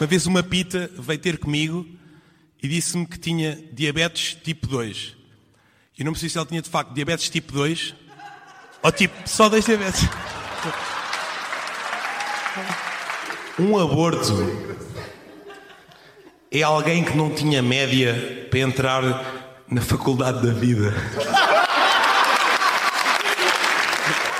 [0.01, 1.85] Uma vez uma pita veio ter comigo
[2.63, 5.17] e disse-me que tinha diabetes tipo 2.
[5.99, 7.95] E não sei se ela tinha de facto diabetes tipo 2
[8.83, 10.03] ou tipo só dois diabetes.
[13.59, 14.35] Um aborto
[16.51, 19.03] é alguém que não tinha média para entrar
[19.69, 20.95] na faculdade da vida.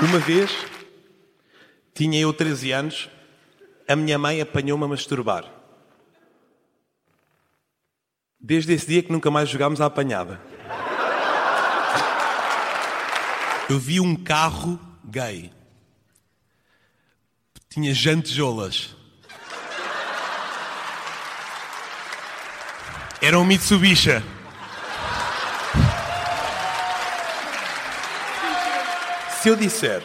[0.01, 0.57] Uma vez,
[1.93, 3.09] tinha eu 13 anos,
[3.89, 5.58] a minha mãe apanhou-me a masturbar.
[8.41, 10.41] Desde esse dia que nunca mais jogámos à apanhada.
[13.69, 15.53] Eu vi um carro gay.
[17.69, 18.97] Tinha jantejoulas.
[23.21, 24.23] Era um Mitsubishi.
[29.43, 30.03] Se eu disser,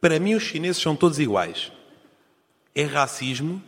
[0.00, 1.72] para mim os chineses são todos iguais,
[2.74, 3.62] é racismo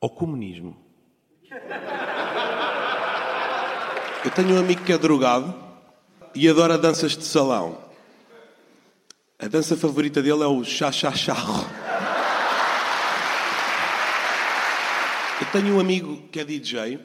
[0.00, 0.76] ou comunismo?
[4.24, 5.52] Eu tenho um amigo que é drogado
[6.32, 7.76] e adora danças de salão.
[9.36, 11.66] A dança favorita dele é o chá-chá-charro.
[15.40, 17.00] Eu tenho um amigo que é DJ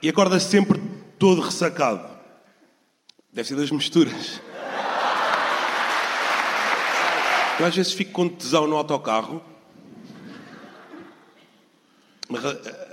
[0.00, 0.80] e acorda sempre
[1.18, 2.08] todo ressacado.
[3.30, 4.40] Deve ser das misturas.
[7.60, 9.51] Eu às vezes fico com tesão no autocarro,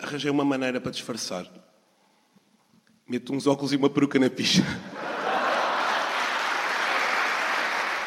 [0.02, 1.46] arranjei uma maneira para disfarçar.
[3.08, 4.64] Meto uns óculos e uma peruca na picha.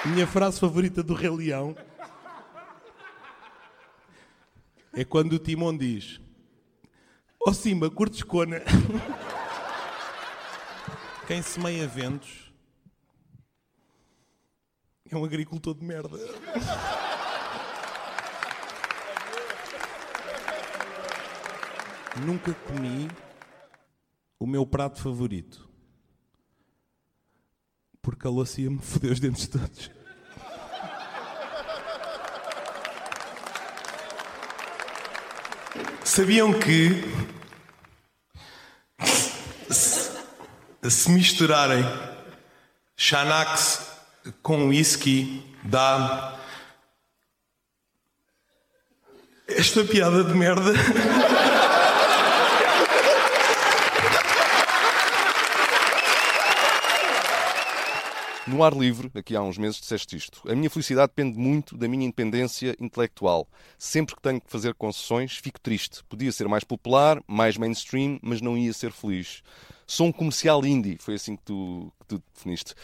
[0.04, 1.76] Minha frase favorita do Rei Leão
[4.92, 6.20] é quando o Timon diz:
[7.46, 8.60] Ó Simba, curtes cona?
[11.26, 12.52] Quem semeia ventos
[15.10, 16.18] é um agricultor de merda.
[22.20, 23.10] Nunca comi
[24.38, 25.68] o meu prato favorito.
[28.02, 29.90] Porque a Lucia me fodeu os dentes todos.
[36.04, 37.02] Sabiam que
[40.90, 41.82] se misturarem
[42.96, 43.92] Xanax
[44.42, 46.38] com whisky dá
[49.48, 50.72] esta piada de merda.
[58.52, 60.42] No ar livre, aqui há uns meses, disseste isto.
[60.46, 63.48] A minha felicidade depende muito da minha independência intelectual.
[63.78, 66.04] Sempre que tenho que fazer concessões, fico triste.
[66.04, 69.42] Podia ser mais popular, mais mainstream, mas não ia ser feliz.
[69.86, 72.74] Sou um comercial indie, foi assim que tu, que tu definiste.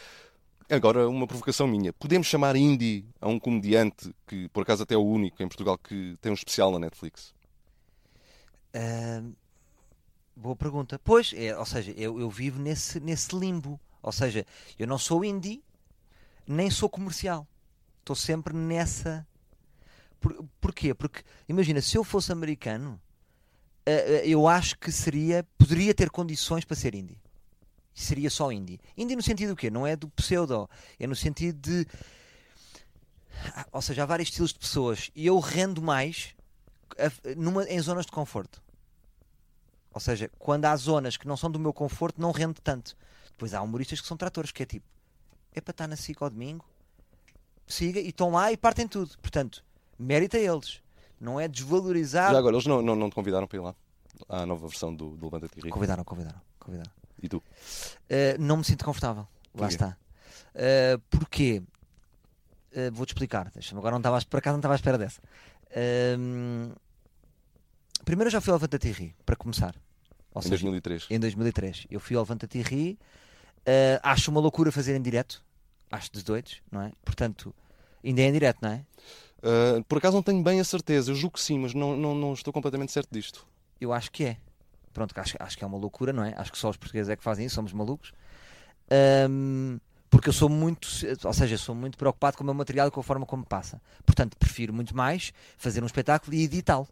[0.70, 1.92] Agora, uma provocação minha.
[1.92, 5.76] Podemos chamar indie a um comediante que, por acaso, até é o único em Portugal
[5.76, 7.34] que tem um especial na Netflix?
[8.74, 9.34] Uh,
[10.34, 10.98] boa pergunta.
[10.98, 13.78] Pois, é, ou seja, eu, eu vivo nesse, nesse limbo.
[14.02, 14.46] Ou seja,
[14.78, 15.62] eu não sou indie,
[16.46, 17.46] nem sou comercial.
[18.00, 19.26] Estou sempre nessa.
[20.20, 20.94] Por, porquê?
[20.94, 23.00] Porque, imagina, se eu fosse americano,
[23.86, 23.90] uh,
[24.24, 25.44] eu acho que seria.
[25.56, 27.20] Poderia ter condições para ser indie.
[27.92, 28.80] Seria só indie.
[28.96, 29.70] Indie no sentido do quê?
[29.70, 30.70] Não é do pseudo.
[30.98, 31.86] É no sentido de.
[33.72, 35.10] Ou seja, há vários estilos de pessoas.
[35.14, 36.34] E eu rendo mais
[37.36, 38.62] numa, em zonas de conforto.
[39.92, 42.96] Ou seja, quando há zonas que não são do meu conforto, não rendo tanto.
[43.38, 44.84] Depois há humoristas que são tratores, que é tipo,
[45.54, 46.68] é para estar na SIC ao domingo,
[47.68, 49.16] siga e estão lá e partem tudo.
[49.22, 49.64] Portanto,
[49.96, 50.82] mérito a eles.
[51.20, 52.32] Não é desvalorizar.
[52.32, 53.76] Já agora, eles não, não, não te convidaram para ir lá?
[54.28, 55.70] À nova versão do, do Levanta-te e Ri?
[55.70, 56.90] Convidaram, convidaram, convidaram.
[57.22, 57.36] E tu?
[57.36, 57.42] Uh,
[58.40, 59.28] não me sinto confortável.
[59.54, 59.96] Lá está.
[60.56, 61.62] Uh, porquê?
[62.72, 63.52] Uh, Vou-te explicar.
[63.70, 65.22] Agora não estava, por acaso não estava à espera dessa.
[65.70, 66.74] Uh,
[68.04, 69.76] primeiro eu já fui ao Levanta-te e Ri, para começar.
[70.34, 71.06] Ou em seja, 2003.
[71.08, 71.86] Em 2003.
[71.88, 72.98] Eu fui ao Levanta-te e Ri.
[73.66, 75.42] Uh, acho uma loucura fazer em direto.
[75.90, 76.92] Acho dos doidos, não é?
[77.04, 77.54] Portanto,
[78.04, 78.84] ainda é em direto, não é?
[79.38, 81.10] Uh, por acaso não tenho bem a certeza.
[81.10, 83.46] Eu julgo que sim, mas não, não, não estou completamente certo disto.
[83.80, 84.36] Eu acho que é.
[84.92, 86.34] Pronto, acho, acho que é uma loucura, não é?
[86.36, 88.12] Acho que só os portugueses é que fazem isso, somos malucos.
[89.30, 89.78] Um,
[90.10, 90.88] porque eu sou muito,
[91.24, 93.80] ou seja, sou muito preocupado com o meu material e com a forma como passa.
[94.04, 96.88] Portanto, prefiro muito mais fazer um espetáculo e editá-lo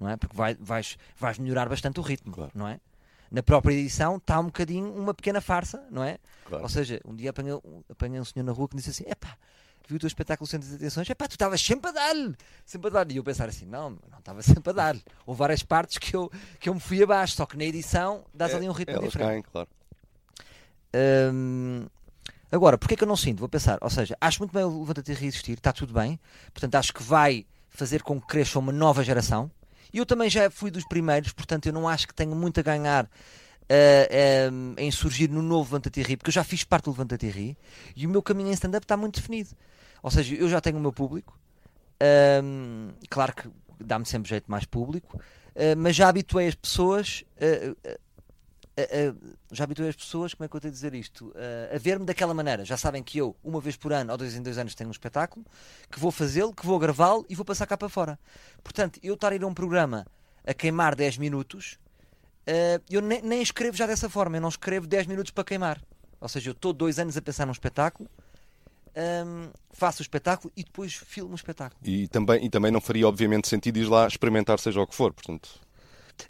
[0.00, 0.16] não é?
[0.16, 2.50] Porque vai, vais, vais melhorar bastante o ritmo, claro.
[2.54, 2.80] não é?
[3.30, 6.18] Na própria edição está um bocadinho uma pequena farsa, não é?
[6.44, 6.64] Claro.
[6.64, 7.56] Ou seja, um dia apanhei,
[7.88, 9.36] apanhei um senhor na rua que me disse assim: epá,
[9.86, 11.08] viu o teu espetáculo Centro de Atenções?
[11.08, 12.34] Epá, tu estavas sempre a dar-lhe,
[12.66, 13.14] sempre a dar-lhe.
[13.14, 15.02] E eu pensar assim: não, não estava sempre a dar-lhe.
[15.24, 18.52] Houve várias partes que eu, que eu me fui abaixo, só que na edição dás
[18.52, 19.28] é, ali um ritmo elas diferente.
[19.28, 19.68] Caem, claro.
[21.32, 21.86] Hum,
[22.50, 23.38] agora, porquê que eu não sinto?
[23.38, 26.18] Vou pensar, ou seja, acho muito bem o Levanta-te e Resistir, está tudo bem,
[26.52, 29.48] portanto acho que vai fazer com que cresça uma nova geração
[29.92, 32.62] e eu também já fui dos primeiros, portanto eu não acho que tenho muito a
[32.62, 36.90] ganhar uh, uh, em surgir no novo Levanta-te Ri, porque eu já fiz parte do
[36.90, 37.56] Levanta-te Ri
[37.96, 39.50] e o meu caminho em stand-up está muito definido.
[40.02, 41.38] Ou seja, eu já tenho o meu público,
[42.02, 45.20] uh, claro que dá-me sempre jeito mais público,
[45.76, 47.24] mas já habituei as pessoas
[49.52, 51.32] já habituei as pessoas, como é que eu tenho a dizer isto?
[51.74, 52.64] a ver-me daquela maneira.
[52.64, 54.92] Já sabem que eu, uma vez por ano ou dois em dois anos, tenho um
[54.92, 55.44] espetáculo,
[55.90, 58.18] que vou fazê-lo, que vou gravá-lo e vou passar cá para fora.
[58.62, 60.06] Portanto, eu estar a ir a um programa
[60.46, 61.78] a queimar 10 minutos,
[62.88, 64.36] eu nem, nem, escrevo já dessa forma.
[64.36, 65.80] Eu não escrevo 10 minutos para queimar.
[66.20, 68.08] Ou seja, eu estou dois anos a pensar num espetáculo.
[68.96, 71.80] Um, faço o espetáculo e depois filmo o espetáculo.
[71.84, 75.12] E também, e também não faria, obviamente, sentido ir lá experimentar, seja o que for.
[75.12, 75.48] Portanto...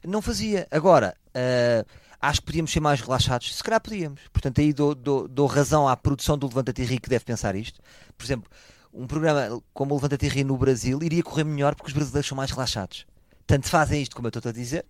[0.04, 0.68] Não fazia.
[0.70, 1.86] Agora, uh,
[2.20, 3.56] acho que podíamos ser mais relaxados.
[3.56, 4.20] Se calhar podíamos.
[4.32, 7.80] Portanto, aí dou, dou, dou razão à produção do Levanta-te e que deve pensar isto.
[8.16, 8.50] Por exemplo,
[8.92, 12.36] um programa como o Levanta-te e no Brasil iria correr melhor porque os brasileiros são
[12.36, 13.06] mais relaxados.
[13.46, 14.84] Tanto fazem isto como eu estou a dizer.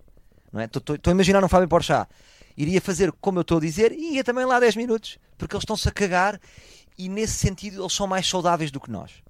[0.53, 0.65] Não é?
[0.65, 2.11] Estou a imaginar um Fábio Porchat.
[2.57, 5.19] Iria fazer como eu estou a dizer e ia também lá 10 minutos.
[5.39, 6.41] Porque eles estão-se a cagar
[6.99, 9.23] e nesse sentido eles são mais saudáveis do que nós.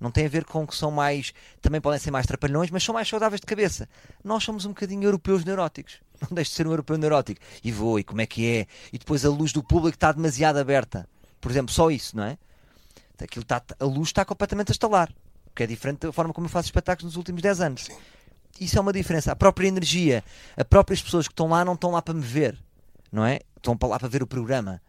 [0.00, 1.32] Não tem a ver com que são mais.
[1.60, 3.88] Também podem ser mais trapalhões, mas são mais saudáveis de cabeça.
[4.22, 6.00] Nós somos um bocadinho europeus neuróticos.
[6.20, 7.40] Não deixo de ser um europeu neurótico.
[7.62, 8.66] E vou, e como é que é?
[8.92, 11.08] E depois a luz do público está demasiado aberta.
[11.40, 12.38] Por exemplo, só isso, não é?
[13.20, 15.12] Aquilo está, a luz está completamente a estalar.
[15.54, 17.84] Que é diferente da forma como eu faço espetáculos nos últimos 10 anos.
[17.84, 17.96] Sim.
[18.60, 19.32] Isso é uma diferença.
[19.32, 20.24] A própria energia,
[20.56, 22.58] as próprias pessoas que estão lá não estão lá para me ver,
[23.10, 23.40] não é?
[23.56, 24.80] Estão para lá para ver o programa.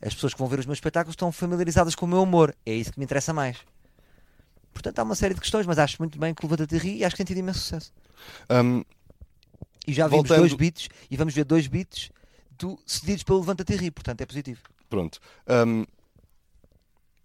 [0.00, 2.54] As pessoas que vão ver os meus espetáculos estão familiarizadas com o meu humor.
[2.64, 3.58] É isso que me interessa mais.
[4.72, 7.04] Portanto, há uma série de questões, mas acho muito bem que o Levanta-te e e
[7.04, 7.92] acho que tem tido imenso sucesso.
[8.50, 8.84] Hum,
[9.86, 12.10] E já vimos Voltando- dois beats e vamos ver dois beats
[12.58, 14.60] do, cedidos pelo Levanta-te e ri, portanto é positivo.
[14.88, 15.18] pronto.
[15.48, 15.84] Hum,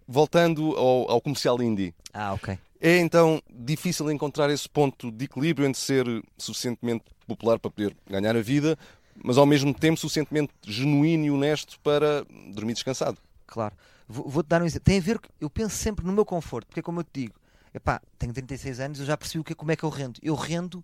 [0.07, 1.93] voltando ao, ao comercial indie.
[2.13, 2.57] Ah, ok.
[2.79, 6.05] É então difícil encontrar esse ponto de equilíbrio entre ser
[6.37, 8.77] suficientemente popular para poder ganhar a vida,
[9.23, 13.17] mas ao mesmo tempo suficientemente genuíno e honesto para dormir descansado.
[13.45, 13.75] Claro.
[14.07, 14.85] Vou- Vou-te dar um exemplo.
[14.85, 17.35] Tem a ver, eu penso sempre no meu conforto, porque é como eu te digo,
[17.73, 20.19] epá, tenho 36 anos, eu já percebi o que, é- como é que eu rendo.
[20.23, 20.83] Eu rendo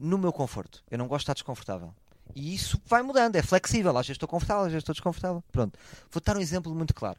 [0.00, 0.82] no meu conforto.
[0.90, 1.94] Eu não gosto de estar desconfortável.
[2.34, 3.90] E isso vai mudando, é flexível.
[3.90, 5.42] Às vezes estou confortável, às vezes estou desconfortável.
[5.52, 5.78] Pronto.
[6.10, 7.18] Vou-te dar um exemplo muito claro.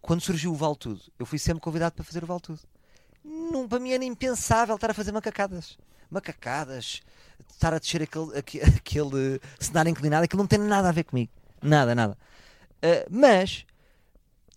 [0.00, 2.60] Quando surgiu o Vale Tudo, eu fui sempre convidado para fazer o Vale Tudo.
[3.24, 5.78] Não, para mim era impensável estar a fazer macacadas.
[6.10, 7.00] Macacadas,
[7.50, 11.30] estar a descer aquele, aque- aquele cenário inclinado, aquilo não tem nada a ver comigo.
[11.62, 12.16] Nada, nada.
[12.82, 13.64] Ah, mas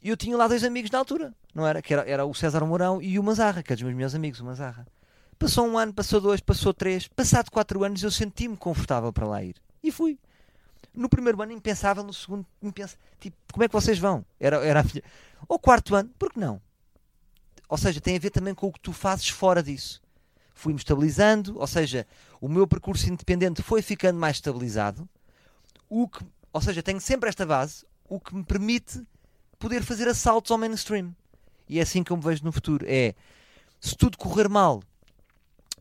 [0.03, 1.81] eu tinha lá dois amigos na altura, não era?
[1.81, 4.39] Que era, era o César Mourão e o Mazarra, que é dos meus melhores amigos,
[4.41, 4.85] o Mazarra.
[5.39, 9.43] Passou um ano, passou dois, passou três, passado quatro anos eu senti-me confortável para lá
[9.43, 9.55] ir.
[9.83, 10.17] E fui.
[10.93, 12.99] No primeiro ano impensável, no segundo impensável.
[13.19, 14.25] Tipo, como é que vocês vão?
[14.39, 15.03] Era, era a minha...
[15.47, 16.59] Ao quarto ano, por que não?
[17.69, 20.01] Ou seja, tem a ver também com o que tu fazes fora disso.
[20.55, 22.07] Fui-me estabilizando, ou seja,
[22.41, 25.07] o meu percurso independente foi ficando mais estabilizado.
[25.87, 29.05] O que, ou seja, tenho sempre esta base, o que me permite
[29.59, 31.15] poder fazer assaltos ao mainstream.
[31.69, 32.85] E é assim que eu me vejo no futuro.
[32.87, 33.13] É,
[33.79, 34.81] se tudo correr mal,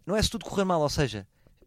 [0.07, 1.27] não é se tudo correr mal, ou seja,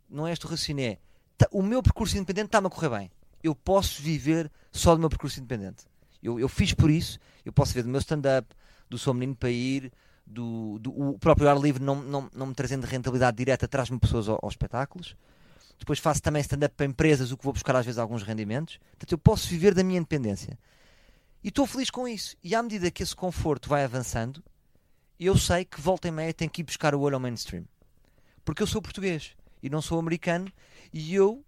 [0.09, 0.97] não é este o raciocínio, é,
[1.37, 3.11] tá- o meu percurso independente está-me a correr bem.
[3.43, 5.83] Eu posso viver só do meu percurso independente.
[6.23, 8.47] Eu, eu fiz por isso, eu posso ver do meu stand-up,
[8.89, 9.91] do Sou Menino para Ir,
[10.25, 14.27] do, do- o próprio ar livre não, não, não me trazendo rentabilidade direta, traz-me pessoas
[14.29, 15.15] ao- aos espetáculos.
[15.77, 18.77] Depois faço também stand-up para empresas, o que vou buscar às vezes alguns rendimentos.
[18.91, 20.59] Portanto, eu posso viver da minha independência.
[21.41, 22.35] E estou feliz com isso.
[22.43, 24.43] E à medida que esse conforto vai avançando,
[25.17, 27.63] eu sei que volta e meia tenho que ir buscar o olho ao mainstream.
[28.49, 30.51] Porque eu sou português e não sou americano
[30.91, 31.45] e eu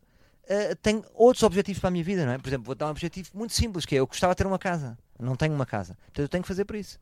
[0.48, 2.38] ah, tenho outros objetivos para a minha vida, não é?
[2.38, 4.60] Por exemplo, vou dar um objetivo muito simples, que é eu gostava de ter uma
[4.60, 4.96] casa.
[5.20, 5.96] Não tenho uma casa.
[5.96, 7.00] Portanto, eu tenho que fazer por isso.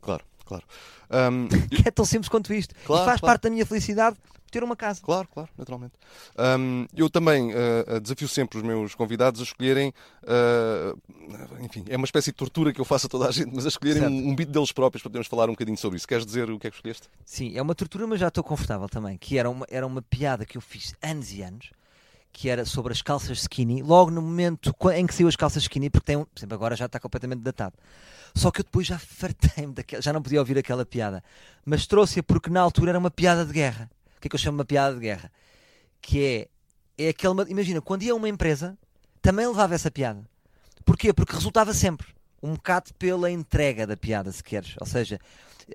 [0.00, 0.64] Claro, claro.
[1.10, 2.72] Hum, Que é tão simples quanto isto.
[2.84, 3.32] Claro, e faz claro.
[3.32, 4.16] parte da minha felicidade
[4.50, 5.00] ter uma casa.
[5.02, 5.94] Claro, claro, naturalmente.
[6.58, 10.98] Hum, eu também uh, desafio sempre os meus convidados a escolherem, uh,
[11.60, 13.68] enfim, é uma espécie de tortura que eu faço a toda a gente, mas a
[13.68, 16.06] escolherem um, um beat deles próprios para podermos falar um bocadinho sobre isso.
[16.06, 17.08] Queres dizer o que é que escolheste?
[17.24, 19.16] Sim, é uma tortura, mas já estou confortável também.
[19.18, 21.70] Que era uma, era uma piada que eu fiz anos e anos,
[22.32, 25.90] que era sobre as calças skinny, logo no momento em que saiu as calças skinny,
[25.90, 27.74] porque tem um, por exemplo, agora já está completamente datado.
[28.34, 31.22] Só que eu depois já fartei-me daquela, já não podia ouvir aquela piada.
[31.64, 33.90] Mas trouxe-a porque na altura era uma piada de guerra.
[34.18, 35.30] O que é que eu chamo uma piada de guerra?
[36.02, 36.48] Que
[36.98, 37.34] é, é aquele.
[37.48, 38.76] Imagina, quando ia a uma empresa,
[39.22, 40.20] também levava essa piada.
[40.84, 41.12] Porquê?
[41.12, 42.08] Porque resultava sempre.
[42.42, 44.74] Um bocado pela entrega da piada, se queres.
[44.80, 45.20] Ou seja,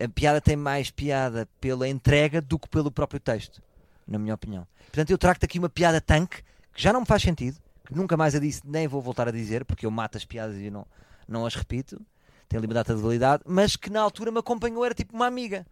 [0.01, 3.62] a piada tem mais piada pela entrega do que pelo próprio texto,
[4.06, 4.67] na minha opinião.
[4.86, 8.17] Portanto, eu trago-te aqui uma piada tanque, que já não me faz sentido, que nunca
[8.17, 10.86] mais a disse, nem vou voltar a dizer, porque eu mato as piadas e não,
[11.27, 12.01] não as repito,
[12.49, 15.65] tem liberdade de validade, mas que na altura me acompanhou, era tipo uma amiga.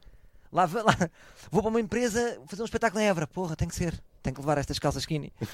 [0.51, 1.09] Lá, lá,
[1.49, 4.41] vou para uma empresa fazer um espetáculo em Évora, porra, tem que ser, tem que
[4.41, 5.31] levar estas calças skinny.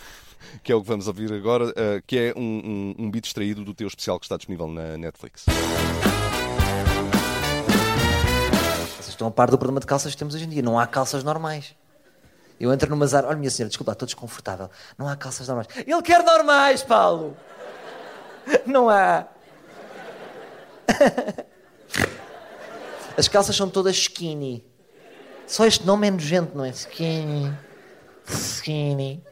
[0.64, 3.66] Que é o que vamos ouvir agora, uh, que é um, um, um beat extraído
[3.66, 5.46] do teu especial que está disponível na Netflix.
[8.96, 10.62] Vocês estão a par do problema de calças que temos hoje em dia.
[10.62, 11.76] Não há calças normais.
[12.60, 13.28] Eu entro numa Zara.
[13.28, 14.70] Olha, minha senhora, desculpa, estou desconfortável.
[14.96, 15.70] Não há calças normais.
[15.76, 17.36] Ele quer normais, Paulo!
[18.68, 19.26] Não há.
[23.18, 24.64] As calças são todas skinny.
[25.48, 26.70] Só este nome é nojento, não é?
[26.70, 27.58] Skinny.
[28.28, 29.24] Skinny.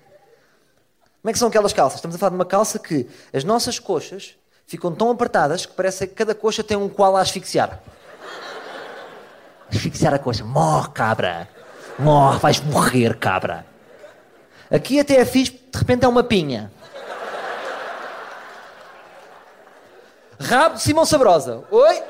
[1.22, 1.98] Como é que são aquelas calças?
[1.98, 6.08] Estamos a falar de uma calça que as nossas coxas ficam tão apertadas que parece
[6.08, 7.82] que cada coxa tem um koala a asfixiar.
[9.70, 10.46] Asfixiar a coxa.
[10.46, 11.50] Morre, cabra.
[12.00, 13.66] Morre, vais morrer, cabra.
[14.72, 16.72] Aqui até é fixe, de repente é uma pinha.
[20.40, 21.64] Rabo de Simão Sabrosa.
[21.70, 22.04] Oi?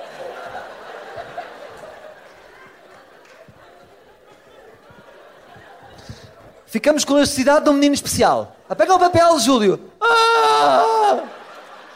[6.76, 8.54] Ficamos com a necessidade de um menino especial.
[8.68, 9.80] A pega o papel, Júlio.
[10.02, 11.24] Ah!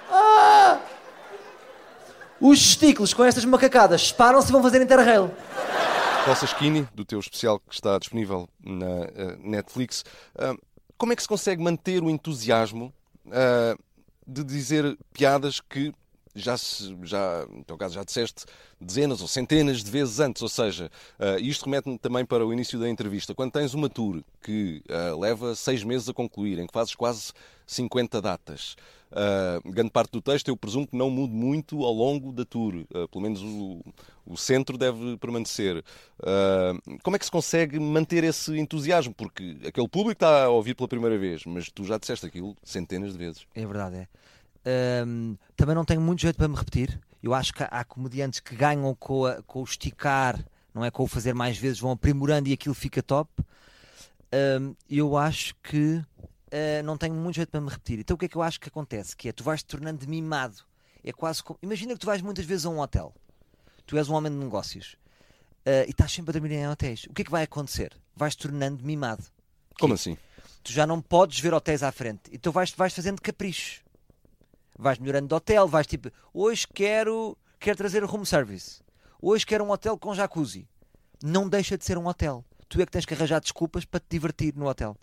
[0.09, 0.79] Ah!
[2.39, 5.29] Os testículos com estas macacadas separam-se e vão fazer interrail.
[6.23, 9.09] Calça Skinny, do teu especial que está disponível na uh,
[9.41, 10.05] Netflix.
[10.33, 10.57] Uh,
[10.97, 12.93] como é que se consegue manter o entusiasmo
[13.25, 13.77] uh,
[14.25, 15.93] de dizer piadas que
[16.35, 16.55] já,
[17.03, 18.45] já, no teu caso, já disseste
[18.79, 20.41] dezenas ou centenas de vezes antes.
[20.41, 23.33] Ou seja, uh, isto remete-me também para o início da entrevista.
[23.33, 27.33] Quando tens uma tour que uh, leva seis meses a concluir, em que fazes quase
[27.65, 28.75] 50 datas,
[29.11, 32.85] uh, grande parte do texto eu presumo que não mude muito ao longo da tour.
[33.11, 33.81] Pelo menos o,
[34.25, 35.83] o centro deve permanecer.
[37.03, 39.13] como é que se consegue manter esse entusiasmo?
[39.13, 43.13] Porque aquele público está a ouvir pela primeira vez, mas tu já disseste aquilo centenas
[43.13, 43.45] de vezes.
[43.55, 44.07] É verdade, é.
[45.05, 46.99] Um, também não tenho muito jeito para me repetir.
[47.21, 50.39] Eu acho que há comediantes que ganham com, a, com o esticar,
[50.73, 50.91] não é?
[50.91, 53.31] Com o fazer mais vezes, vão aprimorando e aquilo fica top.
[54.61, 57.99] Um, eu acho que uh, não tenho muito jeito para me repetir.
[57.99, 59.15] Então o que é que eu acho que acontece?
[59.15, 60.63] Que é tu vais te tornando mimado.
[61.03, 61.57] É quase como...
[61.63, 63.13] Imagina que tu vais muitas vezes a um hotel.
[63.85, 64.97] Tu és um homem de negócios
[65.65, 67.05] uh, e estás sempre a dormir em hotéis.
[67.05, 67.93] O que é que vai acontecer?
[68.15, 69.23] Vais te tornando mimado.
[69.79, 70.15] Como assim?
[70.61, 72.23] Tu já não podes ver hotéis à frente.
[72.31, 73.81] Então vais, vais fazendo caprichos
[74.79, 78.81] vais melhorando de hotel, vais tipo, hoje quero, quero trazer room service,
[79.21, 80.67] hoje quero um hotel com jacuzzi.
[81.21, 82.45] Não deixa de ser um hotel.
[82.69, 84.95] Tu é que tens que arranjar desculpas para te divertir no hotel.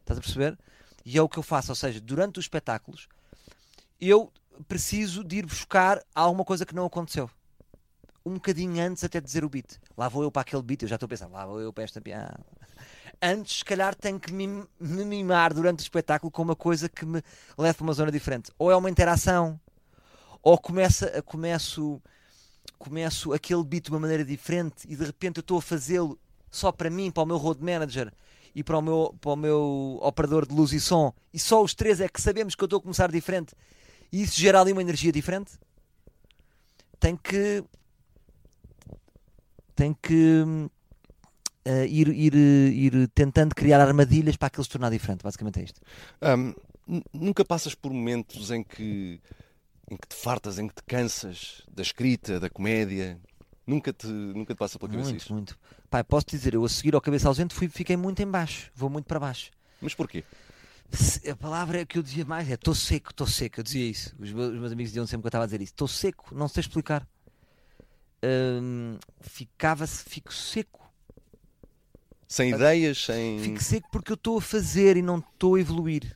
[0.00, 0.58] Estás a perceber?
[1.06, 3.08] E é o que eu faço, ou seja, durante os espetáculos,
[3.98, 4.30] eu
[4.66, 7.30] preciso de ir buscar alguma coisa que não aconteceu.
[8.26, 9.78] Um bocadinho antes até dizer o beat.
[9.96, 11.84] Lá vou eu para aquele beat, eu já estou a pensar, lá vou eu para
[11.84, 12.38] esta piada
[13.22, 17.22] antes, se calhar, tenho que me, mimar durante o espetáculo com uma coisa que me
[17.56, 18.50] leve para uma zona diferente.
[18.58, 19.60] Ou é uma interação,
[20.42, 22.00] ou começa, começo,
[22.78, 26.18] começo aquele beat de uma maneira diferente e de repente eu estou a fazê-lo
[26.50, 28.12] só para mim, para o meu road manager
[28.54, 31.74] e para o meu, para o meu operador de luz e som, e só os
[31.74, 33.54] três é que sabemos que eu estou a começar diferente,
[34.10, 35.52] e isso gera ali uma energia diferente.
[36.98, 37.62] Tem que.
[39.76, 40.44] Tem que
[41.66, 45.22] uh, ir, ir, ir tentando criar armadilhas para aquilo se tornar diferente.
[45.22, 45.80] Basicamente é isto.
[46.22, 46.54] Um,
[47.12, 49.20] nunca passas por momentos em que,
[49.90, 53.20] em que te fartas, em que te cansas da escrita, da comédia?
[53.66, 55.32] Nunca te, nunca te passa pela cabeça muito, isso?
[55.32, 55.58] Muito,
[55.90, 58.88] Pai, posso dizer, eu a seguir ao cabeça ausente fui, fiquei muito em baixo, vou
[58.88, 59.50] muito para baixo.
[59.80, 60.24] Mas porquê?
[61.30, 64.16] A palavra que eu dizia mais é estou seco, estou seco, eu dizia isso.
[64.18, 65.72] Os meus, os meus amigos diziam sempre que eu estava a dizer isso.
[65.72, 67.06] Estou seco, não sei explicar.
[68.24, 70.87] Hum, ficava-se, fico seco.
[72.28, 73.38] Sem ideias, sem.
[73.40, 76.14] Fico seco porque eu estou a fazer e não estou a evoluir.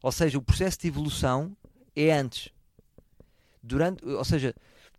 [0.00, 1.56] Ou seja, o processo de evolução
[1.96, 2.50] é antes.
[3.60, 4.54] Durante, ou seja,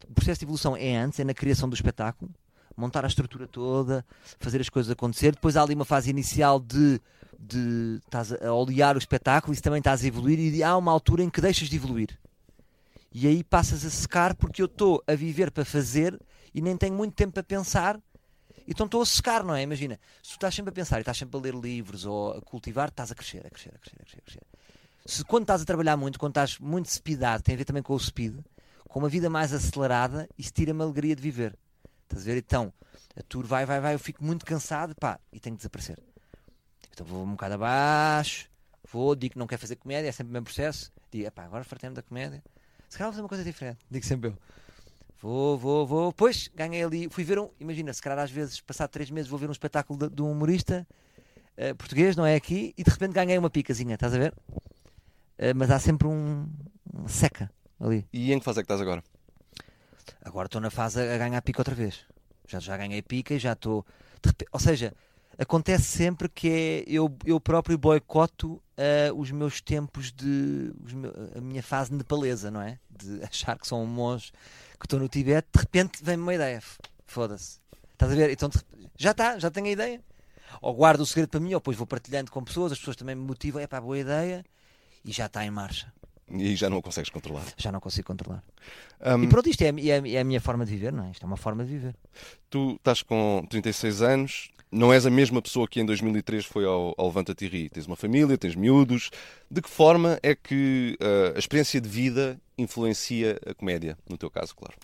[0.07, 2.29] o processo de evolução é antes, é na criação do espetáculo,
[2.75, 4.05] montar a estrutura toda,
[4.39, 5.31] fazer as coisas acontecer.
[5.31, 6.99] Depois há ali uma fase inicial de,
[7.39, 11.23] de estás a olear o espetáculo, isso também estás a evoluir, e há uma altura
[11.23, 12.19] em que deixas de evoluir.
[13.11, 16.19] E aí passas a secar porque eu estou a viver para fazer
[16.53, 17.99] e nem tenho muito tempo para pensar
[18.71, 19.61] então estou a secar, não é?
[19.61, 22.41] Imagina, se tu estás sempre a pensar e estás sempre a ler livros ou a
[22.41, 24.19] cultivar, estás a crescer, a crescer, a crescer, a crescer.
[24.19, 24.43] A crescer.
[25.05, 27.93] Se quando estás a trabalhar muito, quando estás muito speedado, tem a ver também com
[27.93, 28.39] o speed,
[28.87, 31.57] com uma vida mais acelerada, isso tira-me a alegria de viver.
[32.03, 32.37] Estás a ver?
[32.37, 32.71] Então,
[33.17, 35.99] a tour vai, vai, vai, eu fico muito cansado, pá, e tenho que desaparecer.
[36.91, 38.49] Então vou um bocado abaixo,
[38.91, 41.63] vou, digo que não quero fazer comédia, é sempre o mesmo processo, digo, pá, agora
[41.63, 42.43] fartei-me da comédia.
[42.89, 44.37] Se calhar vou fazer uma coisa diferente, digo sempre eu.
[45.21, 46.13] Vou, vou, vou.
[46.13, 47.09] Pois, ganhei ali.
[47.09, 47.49] Fui ver um.
[47.59, 50.31] Imagina, se calhar às vezes, passado três meses, vou ver um espetáculo de, de um
[50.31, 50.87] humorista
[51.57, 54.33] uh, português, não é aqui, e de repente ganhei uma picazinha, estás a ver?
[55.37, 56.47] Uh, mas há sempre um,
[56.93, 58.07] um, seca ali.
[58.13, 59.03] E em que fase é que estás agora?
[60.23, 62.05] Agora estou na fase a ganhar pica outra vez.
[62.47, 63.85] Já, já ganhei pica e já estou.
[64.53, 64.93] Ou seja,
[65.37, 70.73] acontece sempre que é eu, eu próprio boicoto uh, os meus tempos de.
[70.81, 70.93] Os
[71.35, 72.79] a minha fase nepalesa, não é?
[72.89, 74.31] De achar que sou um monge
[74.79, 76.61] que estou no Tibete, de repente vem-me uma ideia.
[77.05, 77.59] Foda-se.
[77.93, 78.29] Estás a ver?
[78.31, 78.49] Então
[78.97, 80.01] já está, já tenho a ideia.
[80.61, 83.15] Ou guardo o segredo para mim, ou depois vou partilhando com pessoas, as pessoas também
[83.15, 84.43] me motivam, é para boa ideia,
[85.05, 85.91] e já está em marcha.
[86.31, 87.43] E já não o consegues controlar.
[87.57, 88.43] Já não consigo controlar.
[89.01, 91.11] Um, e pronto, isto é, é, é, a minha forma de viver, não é?
[91.11, 91.95] Isto é uma forma de viver.
[92.49, 96.93] Tu estás com 36 anos, não és a mesma pessoa que em 2003 foi ao,
[96.97, 97.69] ao Levanta-te e Ri.
[97.69, 99.09] Tens uma família, tens miúdos.
[99.49, 104.29] De que forma é que uh, a experiência de vida influencia a comédia, no teu
[104.29, 104.75] caso, claro?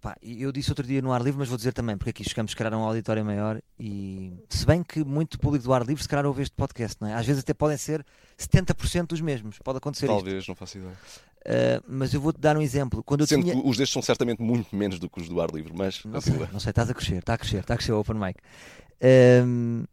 [0.00, 2.52] Pá, eu disse outro dia no ar livre, mas vou dizer também, porque aqui chegamos
[2.52, 6.02] se calhar a um auditório maior e se bem que muito público do ar livre
[6.02, 7.14] se calhar ouve este podcast, não é?
[7.14, 8.04] Às vezes até podem ser
[8.38, 10.48] 70% dos mesmos, pode acontecer Talvez, isto.
[10.48, 10.92] não faço ideia.
[10.92, 13.02] Uh, mas eu vou-te dar um exemplo.
[13.02, 13.54] Quando eu Sendo tinha...
[13.54, 16.20] que os destes são certamente muito menos do que os do ar livre, mas não
[16.20, 18.36] sei, não sei, estás a crescer, está a crescer, está a crescer o open mic.
[19.44, 19.84] Um,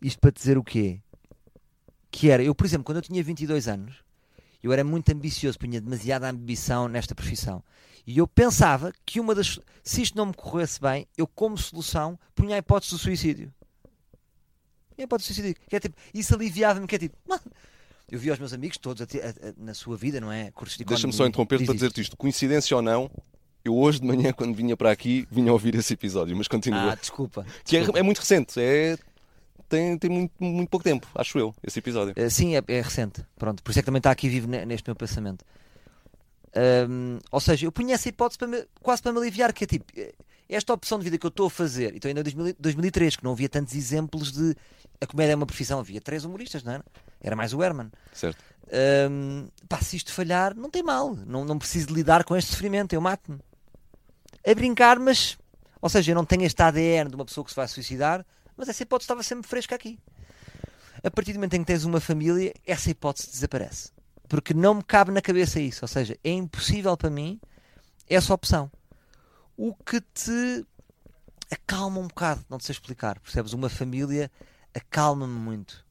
[0.00, 1.00] isto para dizer o quê?
[2.10, 3.96] Que era, eu por exemplo, quando eu tinha 22 anos,
[4.62, 7.62] eu era muito ambicioso, punha demasiada ambição nesta profissão.
[8.06, 9.58] E eu pensava que uma das.
[9.84, 13.52] Se isto não me corresse bem, eu, como solução, punha a hipótese do suicídio.
[14.92, 15.54] Ninguém pode suicidar.
[15.68, 17.42] Que é tipo, isso aliviava-me, que é tipo, mano,
[18.10, 20.50] eu vi os meus amigos todos a a- a- na sua vida, não é?
[20.50, 22.16] Cursos de Deixa-me só interromper-te para diz dizer-te isto.
[22.16, 23.10] Coincidência ou não,
[23.64, 26.92] eu hoje de manhã, quando vinha para aqui, vinha a ouvir esse episódio, mas continua.
[26.92, 27.44] Ah, desculpa.
[27.64, 27.98] que é, desculpa.
[27.98, 28.98] é muito recente, é,
[29.76, 32.14] tem, tem muito, muito pouco tempo, acho eu, esse episódio.
[32.16, 33.24] Uh, sim, é, é recente.
[33.36, 35.44] Pronto, por isso é que também está aqui vivo ne- neste meu pensamento.
[36.54, 39.66] Ahm, ou seja, eu punha essa hipótese para me- quase para me aliviar, que é
[39.66, 40.12] tipo, eh,
[40.48, 43.24] esta opção de vida que eu estou a fazer, então ainda em 2000 2003, que
[43.24, 44.54] não havia tantos exemplos de
[45.00, 46.84] a comédia é uma profissão, havia três humoristas, não era?
[47.20, 47.90] Era mais o Herman.
[48.12, 48.38] Certo.
[48.70, 52.92] Ahm, pá, se isto falhar, não tem mal, não, não preciso lidar com este sofrimento,
[52.92, 53.38] eu mato-me.
[54.46, 55.38] A brincar, mas,
[55.80, 58.24] ou seja, eu não tenho este ADN de uma pessoa que se vai suicidar,
[58.56, 59.98] mas essa hipótese estava sempre fresca aqui.
[61.02, 63.90] A partir do momento em que tens uma família, essa hipótese desaparece.
[64.28, 65.84] Porque não me cabe na cabeça isso.
[65.84, 67.40] Ou seja, é impossível para mim
[68.08, 68.70] essa opção.
[69.56, 70.64] O que te
[71.50, 73.18] acalma um bocado, não te sei explicar.
[73.20, 73.52] Percebes?
[73.52, 74.30] Uma família
[74.74, 75.84] acalma-me muito.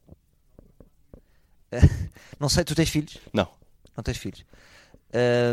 [2.39, 3.18] Não sei, tu tens filhos?
[3.32, 3.47] Não.
[3.95, 4.43] Não tens filhos.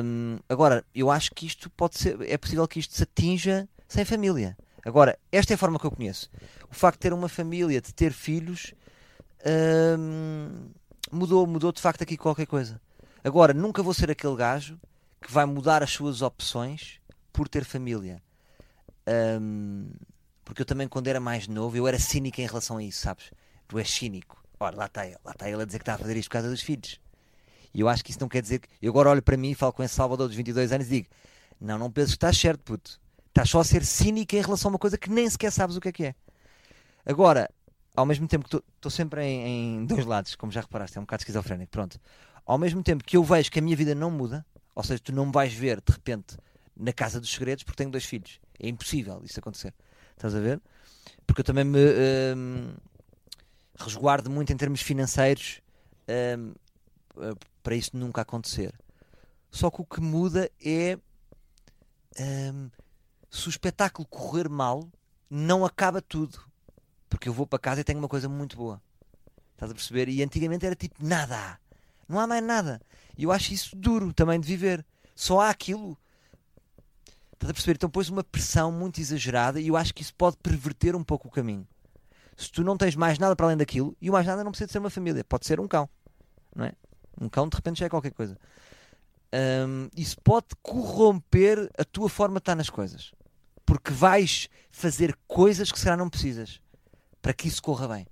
[0.03, 2.21] Hum, agora, eu acho que isto pode ser.
[2.23, 4.57] É possível que isto se atinja sem família.
[4.89, 6.31] Agora, esta é a forma que eu conheço.
[6.71, 8.73] O facto de ter uma família, de ter filhos,
[9.99, 10.71] hum,
[11.13, 12.81] mudou, mudou de facto aqui qualquer coisa.
[13.23, 14.81] Agora, nunca vou ser aquele gajo
[15.21, 17.01] que vai mudar as suas opções
[17.35, 18.23] por ter família.
[19.39, 19.91] Hum,
[20.43, 23.31] porque eu também, quando era mais novo, eu era cínico em relação a isso, sabes?
[23.67, 24.43] Tu és cínico.
[24.59, 25.19] Ora, lá está ele.
[25.23, 26.99] Lá está ele a dizer que está a fazer isto por causa dos filhos.
[27.75, 28.69] E eu acho que isso não quer dizer que.
[28.81, 31.09] Eu agora olho para mim e falo com esse Salvador dos 22 anos e digo:
[31.61, 32.99] Não, não penses que estás certo, puto.
[33.39, 35.81] Estás só a ser cínico em relação a uma coisa que nem sequer sabes o
[35.81, 36.15] que é que é.
[37.07, 37.49] Agora,
[37.95, 41.05] ao mesmo tempo que estou sempre em, em dois lados, como já reparaste, é um
[41.05, 42.01] bocado esquizofrénico, pronto.
[42.45, 45.13] Ao mesmo tempo que eu vejo que a minha vida não muda, ou seja, tu
[45.13, 46.37] não me vais ver de repente
[46.77, 48.41] na casa dos segredos porque tenho dois filhos.
[48.59, 49.73] É impossível isso acontecer.
[50.17, 50.61] Estás a ver?
[51.25, 51.79] Porque eu também me
[52.37, 52.75] hum,
[53.79, 55.61] resguardo muito em termos financeiros
[56.37, 56.55] hum,
[57.19, 58.75] eh, para isso nunca acontecer.
[59.49, 60.99] Só que o que muda é
[62.53, 62.69] hum,
[63.31, 64.89] se o espetáculo correr mal,
[65.31, 66.41] não acaba tudo.
[67.09, 68.81] Porque eu vou para casa e tenho uma coisa muito boa.
[69.53, 70.09] Estás a perceber?
[70.09, 71.59] E antigamente era tipo nada.
[72.09, 72.81] Não há mais nada.
[73.17, 74.85] E eu acho isso duro também de viver.
[75.15, 75.99] Só há aquilo.
[77.33, 77.75] Estás a perceber?
[77.75, 81.29] Então pôs uma pressão muito exagerada e eu acho que isso pode perverter um pouco
[81.29, 81.67] o caminho.
[82.37, 84.67] Se tu não tens mais nada para além daquilo, e o mais nada não precisa
[84.67, 85.89] de ser uma família, pode ser um cão.
[86.55, 86.73] Não é?
[87.21, 88.39] Um cão de repente já é qualquer coisa.
[89.33, 93.13] Hum, isso pode corromper a tua forma de estar nas coisas.
[93.69, 96.59] Porque vais fazer coisas que se calhar não precisas
[97.21, 98.07] para que isso corra bem.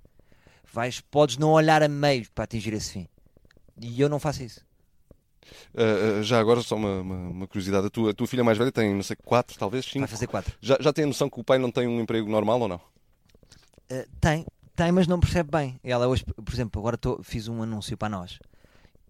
[0.71, 3.07] Vais, podes não olhar a meio para atingir esse fim.
[3.81, 4.61] E eu não faço isso.
[5.73, 8.55] Uh, uh, já agora, só uma, uma, uma curiosidade: a tua, a tua filha mais
[8.55, 10.01] velha tem, não sei, quatro, talvez, cinco.
[10.01, 10.53] Vai fazer quatro.
[10.61, 12.77] Já, já tem a noção que o pai não tem um emprego normal ou não?
[13.91, 14.45] Uh, tem,
[14.75, 15.79] tem, mas não percebe bem.
[15.83, 18.37] Ela hoje, por exemplo, agora tô, fiz um anúncio para nós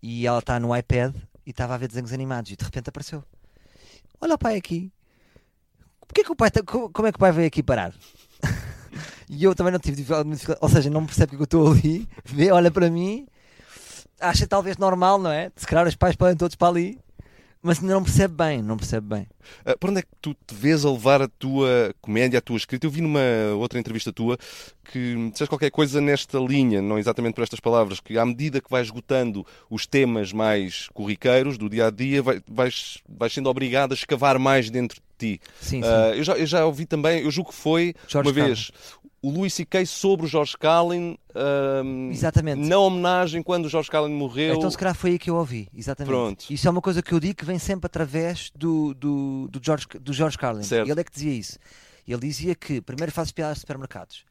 [0.01, 1.13] e ela está no iPad
[1.45, 3.21] e estava a ver desenhos animados e de repente apareceu.
[4.21, 4.93] Olha o pai aqui.
[6.07, 7.93] Porquê que o pai tá- co- como é que o pai veio aqui parar?
[9.29, 12.51] e eu também não tive dificuldade, ou seja, não percebe que eu estou ali, vê,
[12.51, 13.27] olha para mim,
[14.19, 15.51] acha talvez normal, não é?
[15.55, 16.99] Se calhar os pais podem todos para ali,
[17.61, 19.27] mas ainda não percebe bem, não percebe bem.
[19.65, 22.57] Uh, por onde é que tu te vês a levar a tua comédia, a tua
[22.57, 22.85] escrita?
[22.85, 23.19] Eu vi numa
[23.57, 24.37] outra entrevista tua
[24.91, 28.69] que disseste qualquer coisa nesta linha, não exatamente por estas palavras, que à medida que
[28.69, 33.91] vais esgotando os temas mais corriqueiros do dia a dia, vai- vais, vais sendo obrigado
[33.91, 35.41] a escavar mais dentro de ti.
[35.59, 35.87] Sim, sim.
[35.89, 38.71] Uh, eu, já, eu já ouvi também, eu julgo que foi George uma vez
[39.21, 39.85] o Louis C.K.
[39.85, 41.17] sobre o George Carlin,
[41.83, 42.67] um, Exatamente.
[42.67, 44.55] na homenagem quando o George Carlin morreu.
[44.55, 46.11] Então se calhar foi aí que eu ouvi, exatamente.
[46.11, 46.45] Pronto.
[46.49, 49.87] Isso é uma coisa que eu digo que vem sempre através do, do, do, George,
[49.99, 50.63] do George Carlin.
[50.63, 50.89] Certo.
[50.89, 51.57] Ele é que dizia isso.
[52.07, 54.23] Ele dizia que primeiro fazes piadas de supermercados,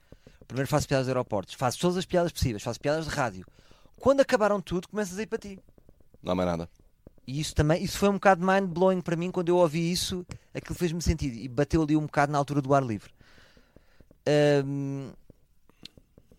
[0.47, 3.45] primeiro fazes piadas de aeroportos, fazes todas as piadas possíveis, fazes piadas de rádio.
[3.99, 5.59] Quando acabaram tudo, começas a ir para ti.
[6.23, 6.69] Não há mais nada.
[7.27, 10.25] E isso também, isso foi um bocado mind blowing para mim quando eu ouvi isso,
[10.55, 13.11] aquilo fez-me sentido e bateu ali um bocado na altura do ar livre.
[14.65, 15.11] Hum,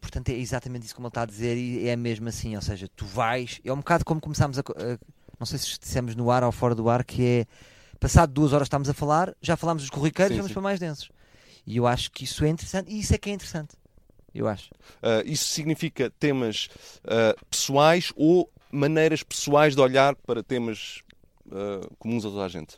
[0.01, 2.87] portanto, é exatamente isso como ele está a dizer, e é mesmo assim, ou seja,
[2.95, 4.97] tu vais, é um bocado como começámos a, co- a-
[5.39, 7.45] não sei se dissemos no ar ou fora do ar, que é
[7.99, 10.53] passado duas horas estamos a falar, já falámos dos corriqueiros, Sim, vamos sim.
[10.53, 11.09] para mais densos.
[11.65, 13.75] E eu acho que isso é interessante, e isso é que é interessante.
[14.33, 14.69] Eu acho.
[15.01, 16.69] Uh, isso significa temas
[17.03, 21.01] uh, pessoais ou maneiras pessoais de olhar para temas
[21.47, 22.77] uh, comuns a toda a gente?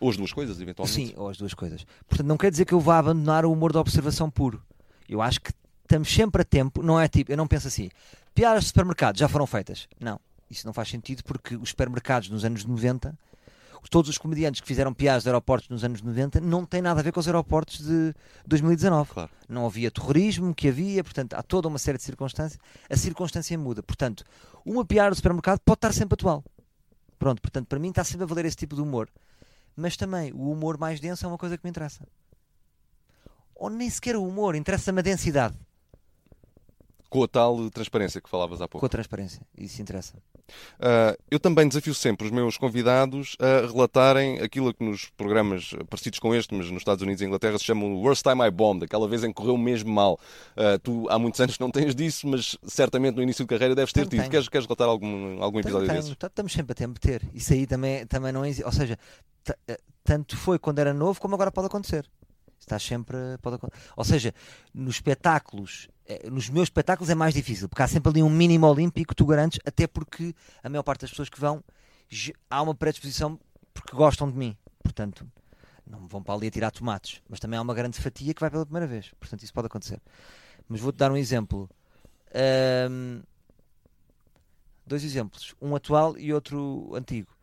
[0.00, 0.94] Ou as duas coisas, eventualmente.
[0.94, 1.86] Sim, ou as duas coisas.
[2.08, 4.62] Portanto, não quer dizer que eu vá abandonar o humor da observação puro.
[5.08, 7.88] Eu acho que estamos sempre a tempo, não é tipo, eu não penso assim,
[8.34, 9.88] piadas de supermercado já foram feitas.
[9.98, 10.20] Não,
[10.50, 13.16] isso não faz sentido porque os supermercados nos anos 90,
[13.88, 17.02] todos os comediantes que fizeram piadas de aeroportos nos anos 90 não têm nada a
[17.02, 18.14] ver com os aeroportos de
[18.46, 19.12] 2019.
[19.12, 19.30] Claro.
[19.48, 22.60] Não havia terrorismo que havia, portanto, há toda uma série de circunstâncias.
[22.90, 23.82] A circunstância muda.
[23.82, 24.24] Portanto,
[24.64, 26.44] uma piada do supermercado pode estar sempre atual.
[27.18, 29.08] Pronto, portanto, para mim está sempre a valer esse tipo de humor.
[29.76, 32.06] Mas também o humor mais denso é uma coisa que me interessa.
[33.54, 35.56] Ou nem sequer o humor, interessa-me a densidade
[37.08, 38.80] Com a tal transparência que falavas há pouco.
[38.80, 39.40] com a transparência.
[39.56, 40.14] Isso interessa.
[40.78, 46.18] Uh, eu também desafio sempre os meus convidados a relatarem aquilo que nos programas parecidos
[46.18, 48.84] com este, mas nos Estados Unidos e Inglaterra se chama o Worst Time I Bombed,
[48.84, 50.18] aquela vez em que correu mesmo mal.
[50.56, 53.92] Uh, tu há muitos anos não tens disso, mas certamente no início de carreira deves
[53.92, 54.18] ter tido.
[54.18, 54.30] tenho.
[54.30, 56.16] Queres, queres relatar algum, algum episódio Tenho, desses?
[56.20, 57.22] estamos sempre a tempo de ter.
[57.34, 58.64] Isso aí também, também não existe.
[58.64, 58.98] Ou seja,
[59.68, 62.08] eh, tanto foi quando era novo como agora pode acontecer.
[62.58, 63.16] Está sempre.
[63.40, 63.58] Pode
[63.96, 64.34] Ou seja,
[64.74, 68.66] nos espetáculos, eh, nos meus espetáculos é mais difícil, porque há sempre ali um mínimo
[68.66, 71.62] olímpico que tu garantes, até porque a maior parte das pessoas que vão
[72.50, 73.38] há uma predisposição
[73.72, 74.56] porque gostam de mim.
[74.82, 75.26] Portanto,
[75.86, 78.40] não me vão para ali a tirar tomates, mas também há uma grande fatia que
[78.40, 79.12] vai pela primeira vez.
[79.20, 80.00] Portanto, isso pode acontecer.
[80.68, 81.68] Mas vou-te dar um exemplo.
[82.34, 83.22] Ahm,
[84.86, 87.34] dois exemplos, um atual e outro antigo.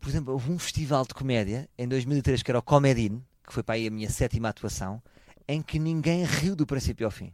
[0.00, 3.62] Por exemplo, houve um festival de comédia em 2003 que era o Comedine, que foi
[3.62, 5.02] para aí a minha sétima atuação,
[5.48, 7.32] em que ninguém riu do princípio ao fim.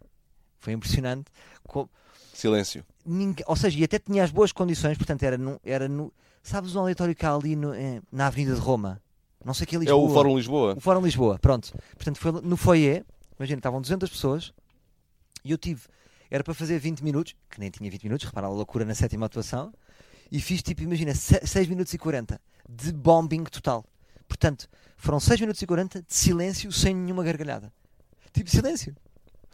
[0.61, 1.31] Foi impressionante.
[1.67, 1.89] Co-
[2.33, 2.85] Silêncio.
[3.05, 5.61] ninguém- ou seja, e até tinha as boas condições, portanto, era no.
[5.65, 9.01] Era no sabes o auditório que há ali no- eh, na Avenida de Roma?
[9.45, 10.11] Não sei que é É Lisboa.
[10.11, 10.75] o Fórum Lisboa.
[10.77, 11.73] O Fórum Lisboa, pronto.
[11.97, 13.05] Portanto, foi no foyer,
[13.39, 14.53] imagina, estavam 200 pessoas
[15.45, 15.83] e eu tive,
[16.31, 19.27] era para fazer 20 minutos, que nem tinha 20 minutos, repara a loucura na sétima
[19.27, 19.73] atuação,
[20.31, 23.85] e fiz tipo, imagina, 6 minutos e 40 de bombing total.
[24.29, 27.73] Portanto, foram 6 minutos e 40 de silêncio sem nenhuma gargalhada.
[28.33, 28.95] Tipo, silêncio.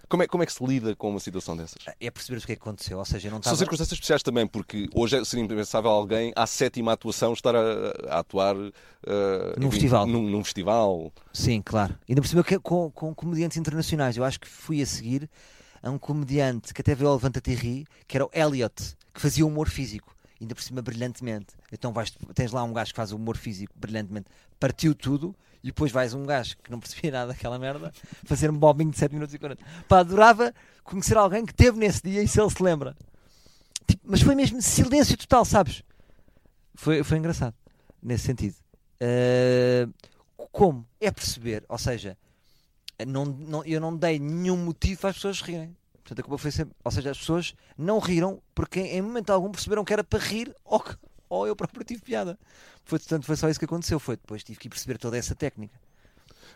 [0.06, 1.78] Como é, como é que se lida com uma situação dessas?
[1.98, 3.56] É perceber o que é que aconteceu, ou seja, não São estava...
[3.56, 7.60] circunstâncias especiais também, porque hoje é- seria impensável alguém, à sétima atuação, estar a,
[8.10, 8.70] a atuar uh,
[9.56, 10.06] Num enfim, festival.
[10.06, 11.12] Num, num festival.
[11.32, 11.98] Sim, claro.
[12.06, 14.16] Ainda cima que- com, com comediantes internacionais.
[14.16, 15.28] Eu acho que fui a seguir
[15.82, 17.50] a um comediante que até veio ao Levanta-te
[18.06, 18.74] que era o Elliot,
[19.12, 20.13] que fazia humor físico.
[20.44, 21.54] Ainda por cima brilhantemente.
[21.72, 24.26] Então vais, tens lá um gajo que faz humor físico brilhantemente,
[24.60, 27.90] partiu tudo, e depois vais um gajo que não percebia nada daquela merda,
[28.24, 29.64] fazer um bobbing de 7 minutos e 40.
[29.88, 32.94] Pá, adorava conhecer alguém que teve nesse dia e se ele se lembra.
[33.88, 35.82] Tipo, mas foi mesmo silêncio total, sabes?
[36.74, 37.54] Foi, foi engraçado,
[38.02, 38.56] nesse sentido.
[39.00, 39.92] Uh,
[40.52, 40.86] como?
[41.00, 42.18] É perceber, ou seja,
[43.06, 45.74] não, não- eu não dei nenhum motivo para as pessoas rirem.
[46.04, 46.76] Portanto, a culpa foi sempre.
[46.84, 50.54] Ou seja, as pessoas não riram porque em momento algum perceberam que era para rir
[50.64, 50.96] ou, que-
[51.28, 52.38] ou eu próprio tive piada.
[52.84, 53.98] Foi, portanto, foi só isso que aconteceu.
[53.98, 55.80] Foi depois tive que perceber toda essa técnica.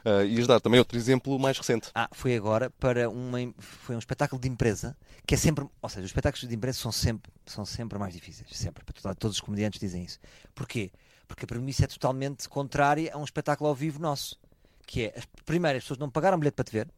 [0.05, 1.89] Uh, ias dar também outro exemplo mais recente.
[1.95, 4.97] Ah, foi agora para uma, foi um espetáculo de empresa
[5.27, 8.49] que é sempre, ou seja, os espetáculos de empresa são sempre, são sempre mais difíceis,
[8.57, 8.85] sempre.
[9.19, 10.21] Todos os comediantes dizem isso.
[10.55, 10.93] Porquê?
[11.27, 14.39] Porque a premissa é totalmente contrária a um espetáculo ao vivo nosso,
[14.87, 16.89] que é, primeiro, as pessoas não pagaram bilhete para te ver.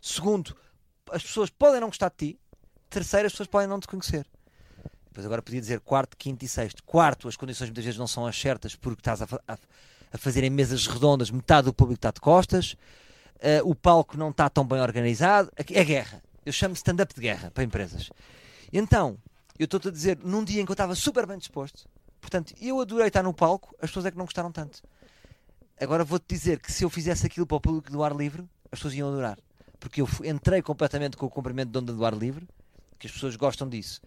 [0.00, 0.56] Segundo,
[1.10, 2.40] as pessoas podem não gostar de ti.
[2.88, 4.26] Terceiro, as pessoas podem não te conhecer.
[5.06, 6.84] Depois agora podia dizer quarto, quinto e sexto.
[6.84, 9.58] Quarto, as condições muitas vezes não são as certas porque estás a, a,
[10.12, 12.76] a fazer em mesas redondas, metade do público está de costas,
[13.40, 15.50] eh, o palco não está tão bem organizado.
[15.56, 16.22] É guerra.
[16.44, 18.10] Eu chamo stand-up de guerra para empresas.
[18.72, 19.18] Então,
[19.58, 21.88] eu estou-te a dizer, num dia em que eu estava super bem disposto,
[22.20, 24.82] portanto, eu adorei estar no palco, as pessoas é que não gostaram tanto.
[25.80, 28.78] Agora vou-te dizer que se eu fizesse aquilo para o público do ar livre, as
[28.78, 29.38] pessoas iam adorar.
[29.86, 32.44] Porque eu entrei completamente com o comprimento de onda do ar livre,
[32.98, 34.00] que as pessoas gostam disso.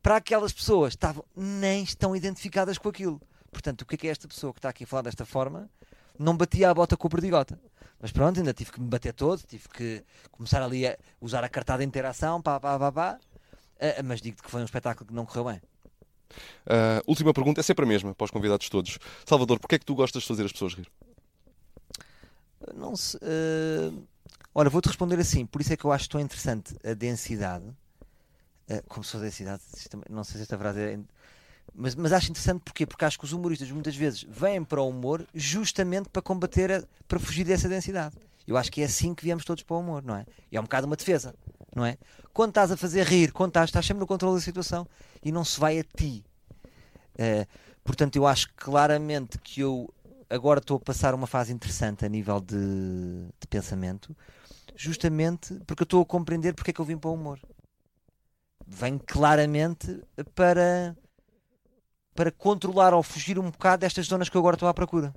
[0.00, 3.20] Para aquelas pessoas estavam, nem estão identificadas com aquilo.
[3.50, 5.68] Portanto, o que é que é esta pessoa que está aqui a falar desta forma?
[6.16, 7.58] Não batia a bota com o perdigota.
[8.00, 11.48] Mas pronto, ainda tive que me bater todo, tive que começar ali a usar a
[11.48, 13.18] cartada de interação, pá, pá, pá, pá.
[13.80, 15.60] Ah, mas digo-te que foi um espetáculo que não correu bem.
[16.66, 18.96] Uh, última pergunta, é sempre a mesma para os convidados todos.
[19.26, 20.88] Salvador, porquê é que tu gostas de fazer as pessoas rir?
[22.74, 23.18] Não se.
[23.22, 23.90] eh,
[24.54, 27.64] Ora, vou-te responder assim, por isso é que eu acho tão interessante a densidade.
[28.68, 29.62] eh, como fosse densidade,
[30.10, 30.98] não sei se esta frase é.
[31.74, 32.86] Mas, mas acho interessante porquê?
[32.86, 36.84] Porque acho que os humoristas muitas vezes vêm para o humor justamente para combater, a-
[37.08, 38.16] para fugir dessa densidade.
[38.46, 40.26] Eu acho que é assim que viemos todos para o humor, não é?
[40.52, 41.34] E é um bocado uma defesa,
[41.74, 41.98] não é?
[42.32, 44.86] Quando estás a fazer rir, quando estás, estás sempre no controle da situação
[45.24, 46.24] e não se vai a ti.
[47.18, 47.46] Eh,
[47.84, 49.92] portanto, eu acho claramente que eu
[50.28, 52.56] agora estou a passar uma fase interessante a nível de,
[53.40, 54.16] de pensamento,
[54.74, 57.40] justamente porque eu estou a compreender porque é que eu vim para o humor.
[58.66, 60.02] Venho claramente
[60.34, 60.96] para,
[62.14, 65.14] para controlar ou fugir um bocado destas zonas que eu agora estou à procura.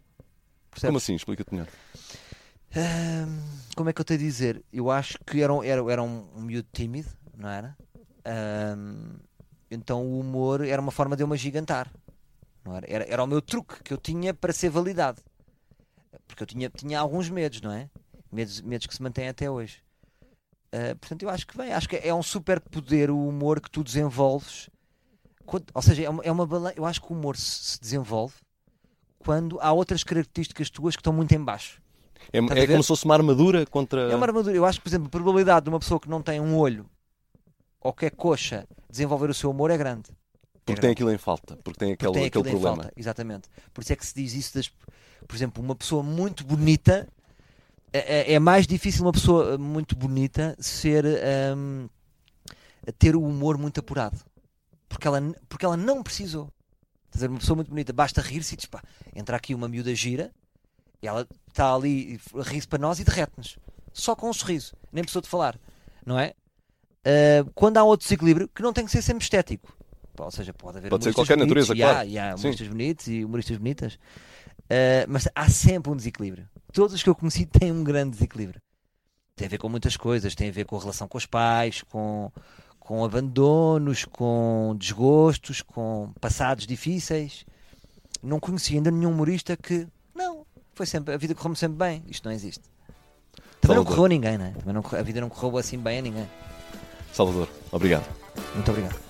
[0.70, 0.82] Percebes?
[0.90, 1.16] Como assim?
[1.16, 1.68] Explica-te melhor.
[2.76, 3.40] Ahm,
[3.76, 4.64] como é que eu tenho a dizer?
[4.72, 7.76] Eu acho que era, um- era, era um, um miúdo tímido, não era?
[8.24, 9.18] Ahm,
[9.72, 11.92] então o humor era uma forma de eu me agigantar.
[12.66, 12.86] Era?
[12.88, 15.22] Era, era o meu truque que eu tinha para ser validado.
[16.28, 17.90] Porque eu tinha, tinha alguns medos, não é?
[18.32, 19.82] Medos, medos que se mantêm até hoje.
[20.74, 23.72] Uh, portanto, eu acho que bem, acho que é um super poder o humor que
[23.72, 24.70] tu desenvolves.
[25.46, 26.74] Quando, ou seja, é uma, é uma.
[26.76, 28.36] Eu acho que o humor se, se, desenvolve
[29.18, 31.82] quando há outras características tuas que estão muito em baixo.
[32.32, 34.12] É, é como se fosse uma armadura contra.
[34.12, 34.56] É uma armadura.
[34.56, 36.88] Eu acho que, por exemplo, a probabilidade de uma pessoa que não tem um olho
[37.82, 40.10] ou que é coxa desenvolver o seu humor é grande.
[40.74, 42.84] Porque tem aquilo em falta, porque tem aquele, porque tem aquele problema.
[42.84, 43.50] Falta, exatamente.
[43.74, 44.72] Por isso é que se diz isso das.
[45.28, 47.08] Por exemplo, uma pessoa muito bonita
[47.92, 51.06] é, é, é mais difícil uma pessoa muito bonita ser
[51.56, 51.90] um,
[52.98, 54.18] ter o humor muito apurado
[54.90, 56.52] porque ela, porque ela não precisou.
[57.14, 58.82] Ver, uma pessoa muito bonita, basta rir-se e diz, pá,
[59.16, 60.32] entra aqui uma miúda gira,
[61.02, 63.58] e ela está ali, ri-se para nós e derrete-nos.
[63.94, 65.60] Só com um sorriso, nem precisou de falar,
[66.06, 66.34] não é?
[67.00, 69.74] Uh, quando há outro desequilíbrio, que não tem que ser sempre estético.
[70.26, 71.98] Ou seja, pode haver pode ser qualquer natureza, e claro.
[72.00, 76.48] Há, e há humoristas bonitos e humoristas bonitas, uh, mas há sempre um desequilíbrio.
[76.74, 78.62] Todos os que eu conheci têm um grande desequilíbrio.
[79.36, 81.82] Tem a ver com muitas coisas, tem a ver com a relação com os pais,
[81.84, 82.32] com,
[82.80, 87.46] com abandonos, com desgostos, com passados difíceis.
[88.22, 92.04] Não conheci ainda nenhum humorista que não, foi sempre, a vida correu-me sempre bem.
[92.08, 92.64] Isto não existe.
[93.62, 93.76] Também Salvador.
[93.76, 94.54] não correu a ninguém, né?
[94.60, 96.28] Também não, a vida não correu assim bem a ninguém.
[97.14, 98.06] Salvador, obrigado.
[98.56, 99.09] Muito obrigado.